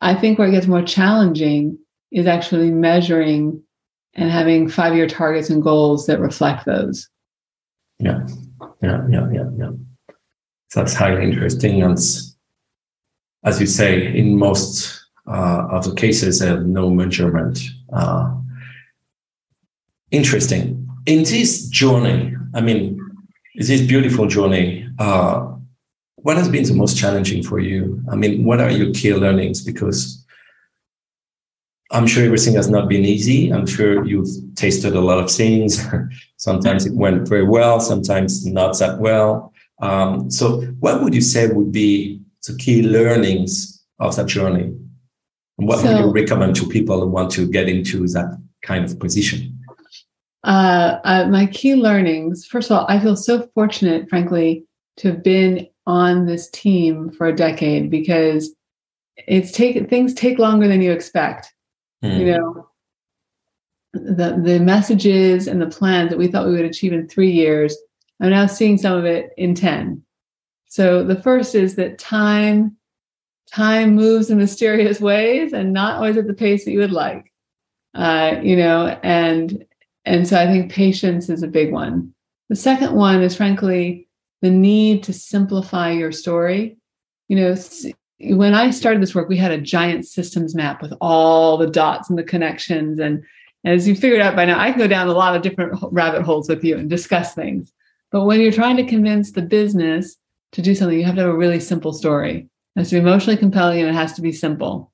[0.00, 1.78] I think where it gets more challenging
[2.10, 3.62] is actually measuring
[4.14, 7.08] and having five year targets and goals that reflect those.
[7.98, 8.26] Yeah,
[8.82, 9.70] yeah, yeah, yeah, yeah.
[10.68, 11.82] So that's highly interesting.
[11.82, 11.98] And
[13.44, 17.60] as you say, in most uh, of the cases there's no measurement.
[17.92, 18.34] Uh,
[20.10, 20.88] interesting.
[21.06, 22.98] In this journey, I mean,
[23.54, 25.48] this beautiful journey, uh,
[26.16, 28.00] what has been the most challenging for you?
[28.10, 29.62] I mean, what are your key learnings?
[29.62, 30.21] Because
[31.92, 33.50] I'm sure everything has not been easy.
[33.50, 35.84] I'm sure you've tasted a lot of things.
[36.36, 39.52] sometimes it went very well, sometimes not that well.
[39.80, 44.74] Um, so, what would you say would be the key learnings of that journey?
[45.56, 48.98] What so, would you recommend to people who want to get into that kind of
[48.98, 49.58] position?
[50.44, 54.64] Uh, uh, my key learnings first of all, I feel so fortunate, frankly,
[54.98, 58.54] to have been on this team for a decade because
[59.16, 61.52] it's take things take longer than you expect.
[62.02, 62.18] Mm.
[62.18, 62.68] You know,
[63.92, 67.76] the the messages and the plans that we thought we would achieve in three years,
[68.20, 70.02] I'm now seeing some of it in 10.
[70.66, 72.76] So the first is that time
[73.52, 77.32] time moves in mysterious ways and not always at the pace that you would like
[77.94, 79.64] uh, you know and
[80.04, 82.12] and so i think patience is a big one
[82.48, 84.08] the second one is frankly
[84.40, 86.76] the need to simplify your story
[87.28, 87.54] you know
[88.22, 92.08] when i started this work we had a giant systems map with all the dots
[92.08, 93.22] and the connections and
[93.64, 96.22] as you figured out by now i can go down a lot of different rabbit
[96.22, 97.72] holes with you and discuss things
[98.10, 100.16] but when you're trying to convince the business
[100.52, 103.00] to do something you have to have a really simple story it has to be
[103.00, 104.92] emotionally compelling and it has to be simple.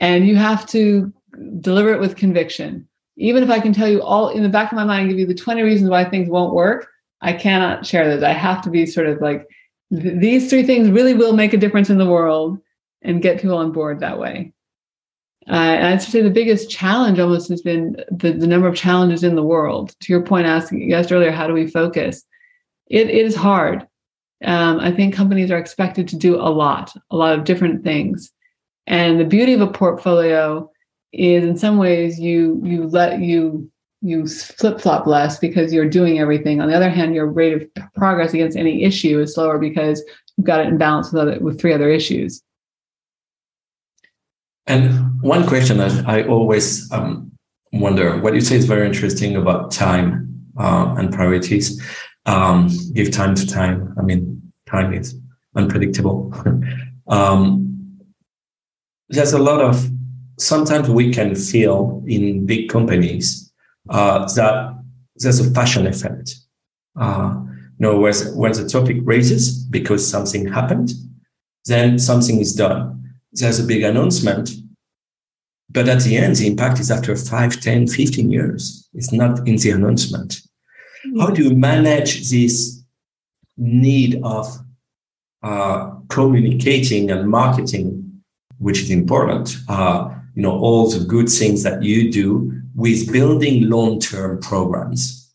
[0.00, 1.12] And you have to
[1.60, 2.88] deliver it with conviction.
[3.16, 5.26] Even if I can tell you all in the back of my mind, give you
[5.26, 6.88] the 20 reasons why things won't work,
[7.20, 8.22] I cannot share those.
[8.22, 9.46] I have to be sort of like,
[9.90, 12.58] these three things really will make a difference in the world
[13.02, 14.52] and get people on board that way.
[15.48, 19.34] Uh, I'd say the biggest challenge almost has been the, the number of challenges in
[19.34, 19.94] the world.
[20.00, 22.22] To your point, asking you asked earlier, how do we focus?
[22.86, 23.86] It, it is hard
[24.44, 28.32] um, I think companies are expected to do a lot, a lot of different things.
[28.86, 30.70] And the beauty of a portfolio
[31.12, 33.70] is in some ways you you let you
[34.00, 36.60] you flip flop less because you're doing everything.
[36.60, 40.02] On the other hand, your rate of progress against any issue is slower because
[40.36, 42.42] you've got it in balance with other with three other issues.
[44.66, 47.32] And one question that I always um,
[47.72, 50.28] wonder, what you say is very interesting about time
[50.58, 51.82] uh, and priorities
[52.26, 53.94] um, give time to time.
[53.98, 55.18] I mean, time is
[55.56, 56.32] unpredictable.
[57.08, 57.64] um,
[59.08, 59.90] there's a lot of,
[60.38, 63.47] sometimes we can feel in big companies
[63.88, 64.74] uh, that
[65.16, 66.34] there's a fashion effect.
[66.98, 67.34] Uh,
[67.78, 70.90] you know, when, when the topic raises because something happened,
[71.66, 73.12] then something is done.
[73.32, 74.50] There's a big announcement,
[75.70, 78.88] but at the end, the impact is after 5, 10, 15 years.
[78.94, 80.40] It's not in the announcement.
[81.18, 82.82] How do you manage this
[83.56, 84.46] need of
[85.42, 88.22] uh, communicating and marketing,
[88.58, 89.56] which is important?
[89.68, 95.28] Uh, you know, all the good things that you do with building long-term programs.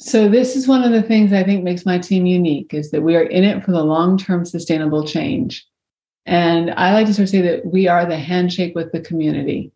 [0.00, 3.02] So this is one of the things I think makes my team unique is that
[3.02, 5.66] we are in it for the long-term sustainable change.
[6.24, 9.70] And I like to sort of say that we are the handshake with the community.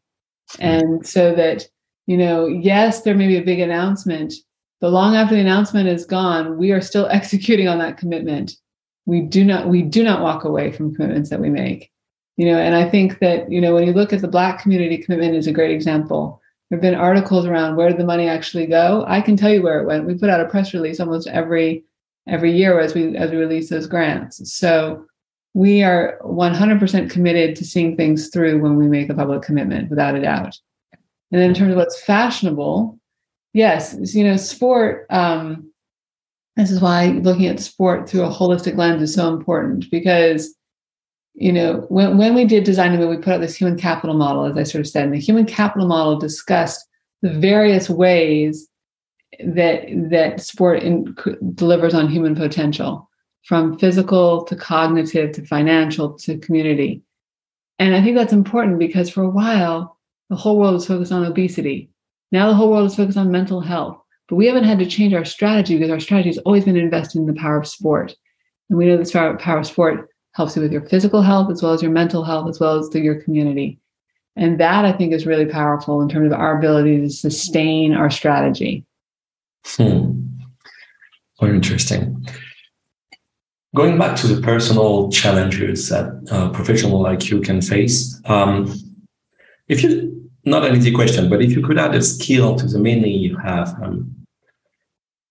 [0.58, 1.68] And so that,
[2.06, 4.32] you know, yes, there may be a big announcement,
[4.80, 8.56] but long after the announcement is gone, we are still executing on that commitment.
[9.04, 11.90] We do not we do not walk away from commitments that we make.
[12.36, 14.96] You know, and I think that, you know, when you look at the black community
[14.96, 16.41] commitment is a great example.
[16.72, 19.04] There have been articles around where did the money actually go?
[19.06, 20.06] I can tell you where it went.
[20.06, 21.84] We put out a press release almost every
[22.26, 24.50] every year as we as we release those grants.
[24.50, 25.04] So
[25.52, 30.14] we are 100% committed to seeing things through when we make a public commitment without
[30.14, 30.56] a doubt.
[31.30, 32.98] And then in terms of what's fashionable,
[33.52, 35.04] yes, you know, sport.
[35.10, 35.70] Um,
[36.56, 40.54] this is why looking at sport through a holistic lens is so important because,
[41.34, 44.44] you know, when, when we did design the we put out this human capital model,
[44.44, 46.86] as I sort of said, and the human capital model discussed
[47.22, 48.68] the various ways
[49.40, 51.16] that that sport in,
[51.54, 53.08] delivers on human potential
[53.44, 57.02] from physical to cognitive to financial to community.
[57.78, 61.24] And i think that's important because for a while the whole world was focused on
[61.24, 61.90] obesity.
[62.30, 63.98] Now the whole world is focused on mental health.
[64.28, 67.18] But we haven't had to change our strategy because our strategy has always been invested
[67.18, 68.14] in the power of sport.
[68.70, 71.72] And we know this power of sport helps you with your physical health as well
[71.72, 73.78] as your mental health as well as through your community
[74.36, 78.10] and that i think is really powerful in terms of our ability to sustain our
[78.10, 78.84] strategy
[79.64, 80.22] Hmm.
[81.40, 82.26] Very interesting.
[83.74, 88.72] Going back to the personal challenges that a professional like you can face, um,
[89.68, 92.78] if you not an easy question, but if you could add a skill to the
[92.78, 94.14] many you have, um,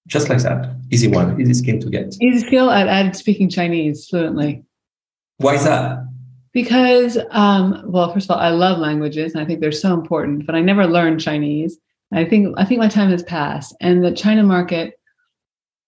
[0.07, 2.15] just like that, easy one, easy skill to get.
[2.21, 2.69] Easy skill.
[2.69, 4.63] I'd add speaking Chinese fluently.
[5.41, 6.05] Why is that?
[6.53, 10.45] Because, um, well, first of all, I love languages, and I think they're so important.
[10.45, 11.77] But I never learned Chinese.
[12.13, 14.99] I think I think my time has passed, and the China market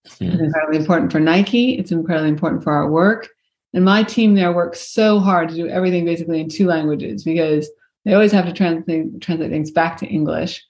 [0.08, 0.34] mm.
[0.34, 1.78] is incredibly important for Nike.
[1.78, 3.30] It's incredibly important for our work,
[3.74, 7.70] and my team there works so hard to do everything basically in two languages because
[8.06, 10.64] they always have to translate translate things back to English.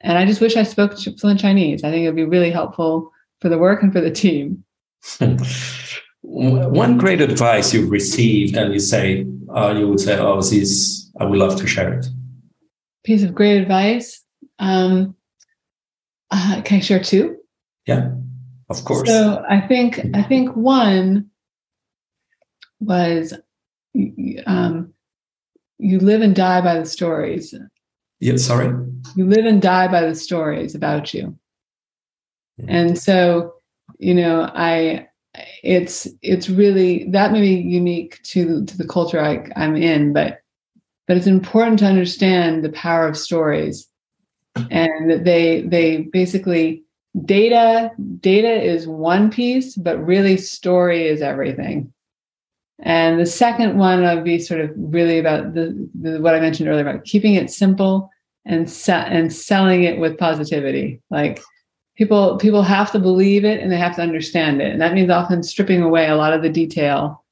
[0.00, 1.84] And I just wish I spoke fluent Chinese.
[1.84, 3.10] I think it would be really helpful
[3.40, 4.64] for the work and for the team.
[6.26, 11.24] One great advice you've received, and you say, uh, you would say, "Oh, this I
[11.26, 12.06] would love to share it."
[13.04, 14.22] Piece of great advice.
[14.58, 15.14] Um,
[16.30, 17.36] uh, can I share two?
[17.86, 18.10] Yeah,
[18.70, 19.06] of course.
[19.06, 21.30] So I think I think one
[22.80, 23.34] was
[24.46, 24.94] um,
[25.78, 27.54] you live and die by the stories.
[28.20, 28.68] Yeah, sorry.
[29.14, 31.38] You live and die by the stories about you.
[32.58, 32.70] Mm-hmm.
[32.70, 33.52] And so,
[33.98, 35.08] you know, I
[35.64, 40.40] it's it's really that may be unique to to the culture I, I'm in, but
[41.08, 43.88] but it's important to understand the power of stories.
[44.70, 46.84] And they they basically
[47.24, 47.90] data
[48.20, 51.92] data is one piece but really story is everything.
[52.80, 56.68] And the second one would be sort of really about the, the what i mentioned
[56.68, 58.10] earlier about keeping it simple
[58.44, 61.00] and se- and selling it with positivity.
[61.10, 61.40] Like
[61.96, 64.72] people people have to believe it and they have to understand it.
[64.72, 67.24] And that means often stripping away a lot of the detail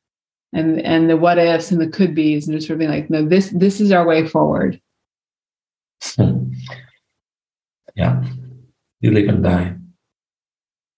[0.52, 3.10] and and the what ifs and the could be's and just sort of being like
[3.10, 4.80] no this this is our way forward.
[7.94, 8.24] Yeah.
[9.00, 9.76] You live and die.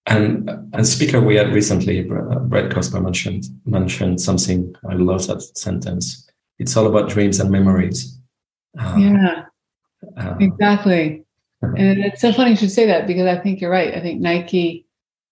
[0.07, 6.29] And a speaker we had recently brett cosper mentioned mentioned something i love that sentence.
[6.59, 8.21] It's all about dreams and memories.
[8.79, 9.45] Um, yeah.
[10.17, 11.24] uh, exactly
[11.77, 14.21] and it's so funny you should say that because i think you're right i think
[14.21, 14.87] nike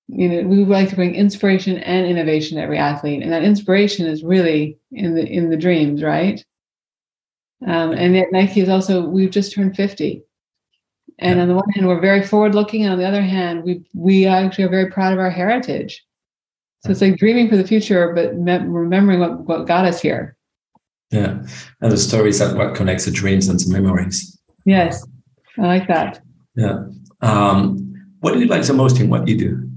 [0.08, 4.06] you know we like to bring inspiration and innovation to every athlete and that inspiration
[4.06, 6.44] is really in the in the dreams right
[7.66, 10.22] um, and yet nike is also we've just turned 50
[11.18, 13.84] and on the one hand, we're very forward looking, and on the other hand, we
[13.94, 16.04] we actually are very proud of our heritage.
[16.80, 20.36] So it's like dreaming for the future, but me- remembering what, what got us here.
[21.12, 21.44] Yeah,
[21.80, 24.36] and the stories are what connects the dreams and the memories.
[24.64, 25.06] Yes,
[25.58, 26.22] I like that.
[26.56, 26.84] Yeah.
[27.20, 29.68] Um, what do you like the most in what you do?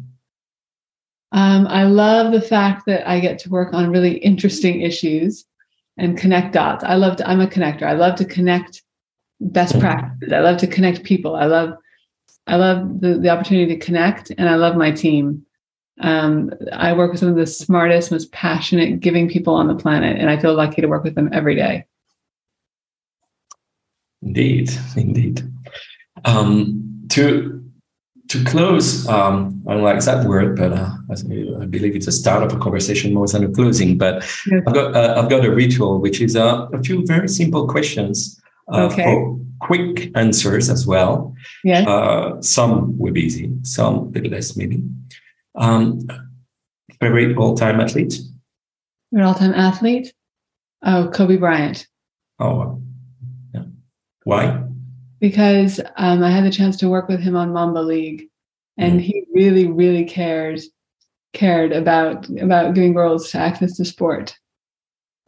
[1.32, 5.45] Um, I love the fact that I get to work on really interesting issues
[5.97, 6.84] and connect dots.
[6.84, 7.84] I love to, I'm a connector.
[7.84, 8.84] I love to connect
[9.41, 10.32] best practices.
[10.32, 11.36] I love to connect people.
[11.36, 11.73] I love
[12.47, 15.45] I love the, the opportunity to connect and I love my team.
[16.01, 20.19] Um, I work with some of the smartest, most passionate, giving people on the planet,
[20.19, 21.86] and I feel lucky to work with them every day.
[24.21, 25.41] Indeed, indeed.
[26.26, 27.63] Um, to
[28.30, 32.43] to close, um, I don't like that word, but uh, I believe it's a start
[32.43, 33.97] of a conversation more than a closing.
[33.97, 34.23] But.
[34.67, 38.41] I've got uh, I've got a ritual, which is uh, a few very simple questions
[38.73, 39.03] uh, okay.
[39.03, 41.34] for quick answers as well.
[41.63, 41.82] Yeah.
[41.89, 44.84] Uh, some will be easy, some a bit less maybe.
[45.55, 46.07] Um,
[46.99, 48.19] favorite all-time athlete?
[49.11, 50.13] An all-time athlete?
[50.84, 51.88] Oh, Kobe Bryant.
[52.39, 52.82] Oh,
[53.53, 53.63] yeah.
[54.23, 54.63] Why?
[55.26, 58.30] Because um, I had the chance to work with him on Mamba League,
[58.78, 59.03] and mm.
[59.03, 60.61] he really, really cared
[61.34, 64.38] cared about about giving girls access to sport.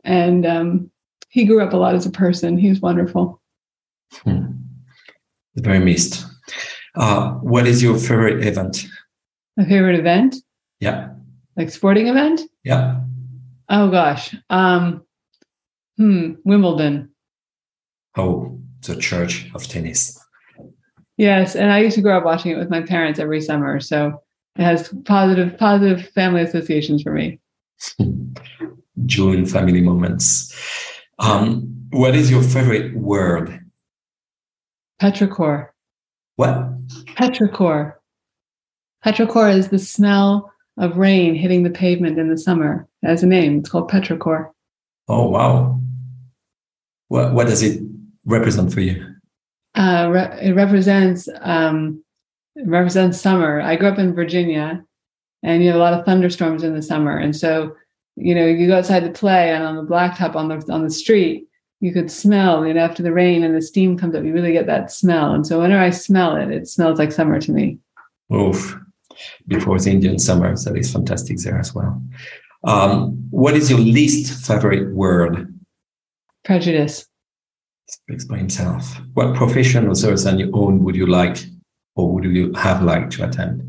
[0.04, 0.92] And um,
[1.30, 2.60] he grew up a lot as a person.
[2.60, 3.42] He was wonderful.
[4.22, 4.52] Hmm.
[5.56, 6.28] Very missed.
[6.94, 8.86] Uh, what is your favorite event?
[9.58, 10.36] My favorite event?
[10.80, 11.10] Yeah.
[11.56, 12.42] Like sporting event?
[12.64, 13.02] Yeah.
[13.68, 14.36] Oh gosh.
[14.52, 15.08] Um,
[15.98, 16.34] hmm.
[16.46, 17.10] Wimbledon.
[18.16, 18.57] Oh,
[18.88, 20.20] the church of tennis.
[21.18, 24.22] Yes, and I used to grow up watching it with my parents every summer, so
[24.56, 27.40] it has positive positive family associations for me.
[29.06, 30.54] June family moments.
[31.20, 33.60] Um, what is your favorite word?
[35.02, 35.70] Petrichor.
[36.36, 36.70] What?
[37.16, 37.94] Petrichor.
[39.06, 42.88] Petrichor is the smell of rain hitting the pavement in the summer.
[43.04, 43.60] It has a name.
[43.60, 44.52] It's called petrichor.
[45.08, 45.80] Oh wow!
[47.08, 47.82] What what does it
[48.28, 49.04] represent for you?
[49.74, 52.04] Uh, re- it represents um,
[52.56, 53.62] it represents summer.
[53.62, 54.84] I grew up in Virginia,
[55.44, 57.76] and you have a lot of thunderstorms in the summer, and so
[58.16, 60.90] you know you go outside to play, and on the blacktop on the on the
[60.90, 61.48] street,
[61.80, 62.66] you could smell.
[62.66, 65.34] You know, after the rain and the steam comes up, you really get that smell.
[65.34, 67.80] And so whenever I smell it, it smells like summer to me.
[68.34, 68.78] Oof!
[69.48, 72.02] Before the Indian summer, that is fantastic there as well.
[72.64, 75.54] Um, what is your least favorite word?
[76.44, 77.06] Prejudice.
[77.90, 79.00] Speaks by himself.
[79.14, 81.38] What profession or service on your own would you like
[81.96, 83.64] or would you have liked to attend?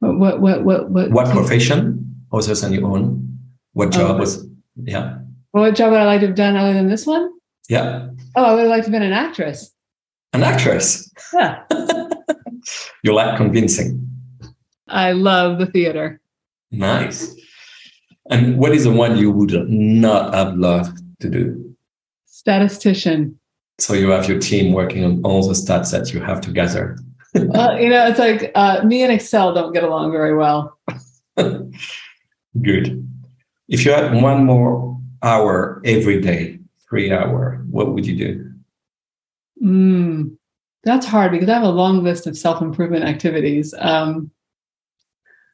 [0.00, 3.38] What what what what what, profession or service on your own?
[3.72, 4.18] What oh, job Oh.
[4.18, 5.18] was yeah.
[5.52, 7.30] what job would I like to have done other than this one?
[7.68, 8.08] Yeah.
[8.34, 9.72] Oh, I would have liked to have been an actress.
[10.32, 11.10] An actress.
[11.32, 11.62] Yeah.
[13.02, 14.06] You like convincing.
[14.88, 16.20] I love the theater.
[16.70, 17.34] Nice.
[18.30, 21.69] And what is the one you would not have loved to do?
[22.40, 23.38] Statistician.
[23.78, 26.96] So you have your team working on all the stats that you have to gather.
[27.34, 30.78] well, you know, it's like uh, me and Excel don't get along very well.
[31.36, 33.06] Good.
[33.68, 38.50] If you had one more hour every day, three hour, what would you do?
[39.62, 40.38] Mm,
[40.82, 43.74] that's hard because I have a long list of self improvement activities.
[43.78, 44.30] Um,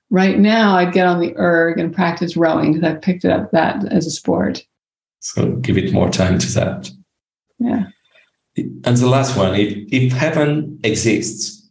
[0.09, 3.51] right now, I'd get on the erg and practice rowing because I picked it up
[3.51, 4.65] that as a sport.
[5.21, 6.91] So give it more time to that.
[7.59, 7.87] Yeah.
[8.57, 11.69] And the last one, if, if heaven exists,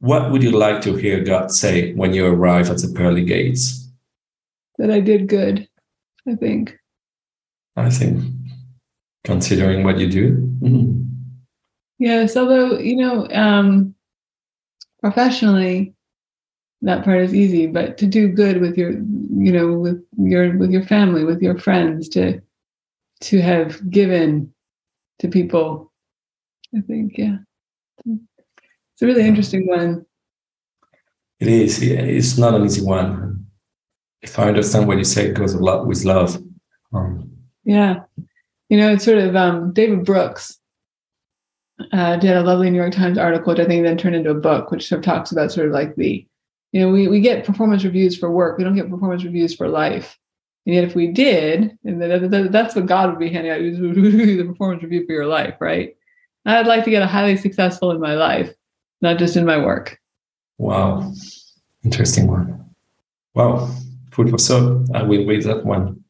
[0.00, 3.88] what would you like to hear God say when you arrive at the pearly gates?
[4.78, 5.68] That I did good,
[6.28, 6.76] I think.
[7.76, 8.22] I think,
[9.24, 10.36] considering what you do.
[10.60, 11.08] mhm.
[11.98, 13.94] Yes, although, you know, um,
[15.00, 15.94] professionally,
[16.82, 20.72] that part is easy, but to do good with your, you know, with your with
[20.72, 22.42] your family, with your friends, to
[23.22, 24.52] to have given
[25.20, 25.92] to people,
[26.76, 27.38] I think, yeah.
[28.04, 30.04] It's a really interesting one.
[31.40, 31.82] It is.
[31.82, 33.46] It's not an easy one.
[34.22, 36.40] If I understand what you say, it goes a lot with love.
[36.92, 37.30] Um,
[37.64, 38.00] Yeah.
[38.68, 40.58] You know, it's sort of um, David Brooks
[41.92, 44.34] uh, did a lovely New York Times article, which I think then turned into a
[44.34, 46.26] book, which sort of talks about sort of like the,
[46.72, 48.56] you know, we, we get performance reviews for work.
[48.56, 50.18] We don't get performance reviews for life.
[50.66, 53.58] And yet if we did, and that, that, that's what God would be handing out,
[54.38, 55.96] the performance review for your life, right?
[56.44, 58.52] I'd like to get a highly successful in my life,
[59.00, 60.00] not just in my work.
[60.58, 61.12] wow.
[61.84, 62.64] Interesting one.
[63.34, 63.68] Wow.
[64.12, 64.88] Food for thought.
[64.94, 66.04] I will read that one.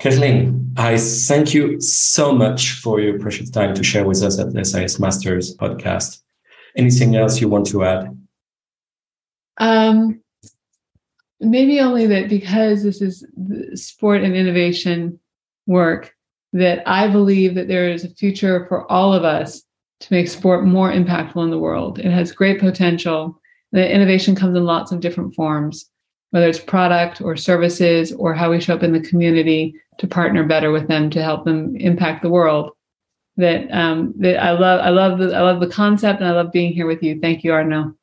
[0.00, 4.52] Caitlin, I thank you so much for your precious time to share with us at
[4.52, 6.22] the SIS Masters podcast.
[6.76, 8.18] Anything else you want to add?
[9.58, 10.22] Um,
[11.40, 13.24] maybe only that because this is
[13.74, 15.18] sport and innovation
[15.66, 16.14] work,
[16.52, 19.62] that I believe that there is a future for all of us
[20.00, 21.98] to make sport more impactful in the world.
[21.98, 23.40] It has great potential.
[23.72, 25.88] The innovation comes in lots of different forms,
[26.30, 30.44] whether it's product or services or how we show up in the community to partner
[30.44, 32.70] better with them to help them impact the world.
[33.36, 36.52] That um, that I love, I love the I love the concept, and I love
[36.52, 37.20] being here with you.
[37.20, 37.94] Thank you, Arnaud.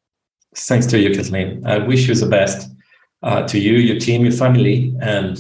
[0.56, 1.64] Thanks to you, Caitlin.
[1.66, 2.72] I wish you the best
[3.24, 5.40] uh, to you, your team, your family, and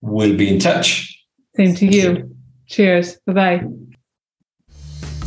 [0.00, 1.10] we'll be in touch.
[1.56, 2.36] Same to you.
[2.66, 3.18] Cheers.
[3.26, 3.64] Bye bye.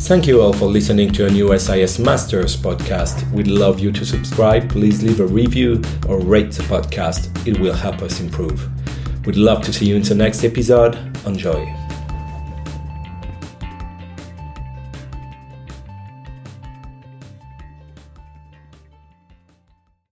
[0.00, 3.28] Thank you all for listening to a new SIS Masters podcast.
[3.32, 4.70] We'd love you to subscribe.
[4.70, 7.46] Please leave a review or rate the podcast.
[7.46, 8.68] It will help us improve.
[9.26, 10.94] We'd love to see you in the next episode.
[11.26, 11.87] Enjoy.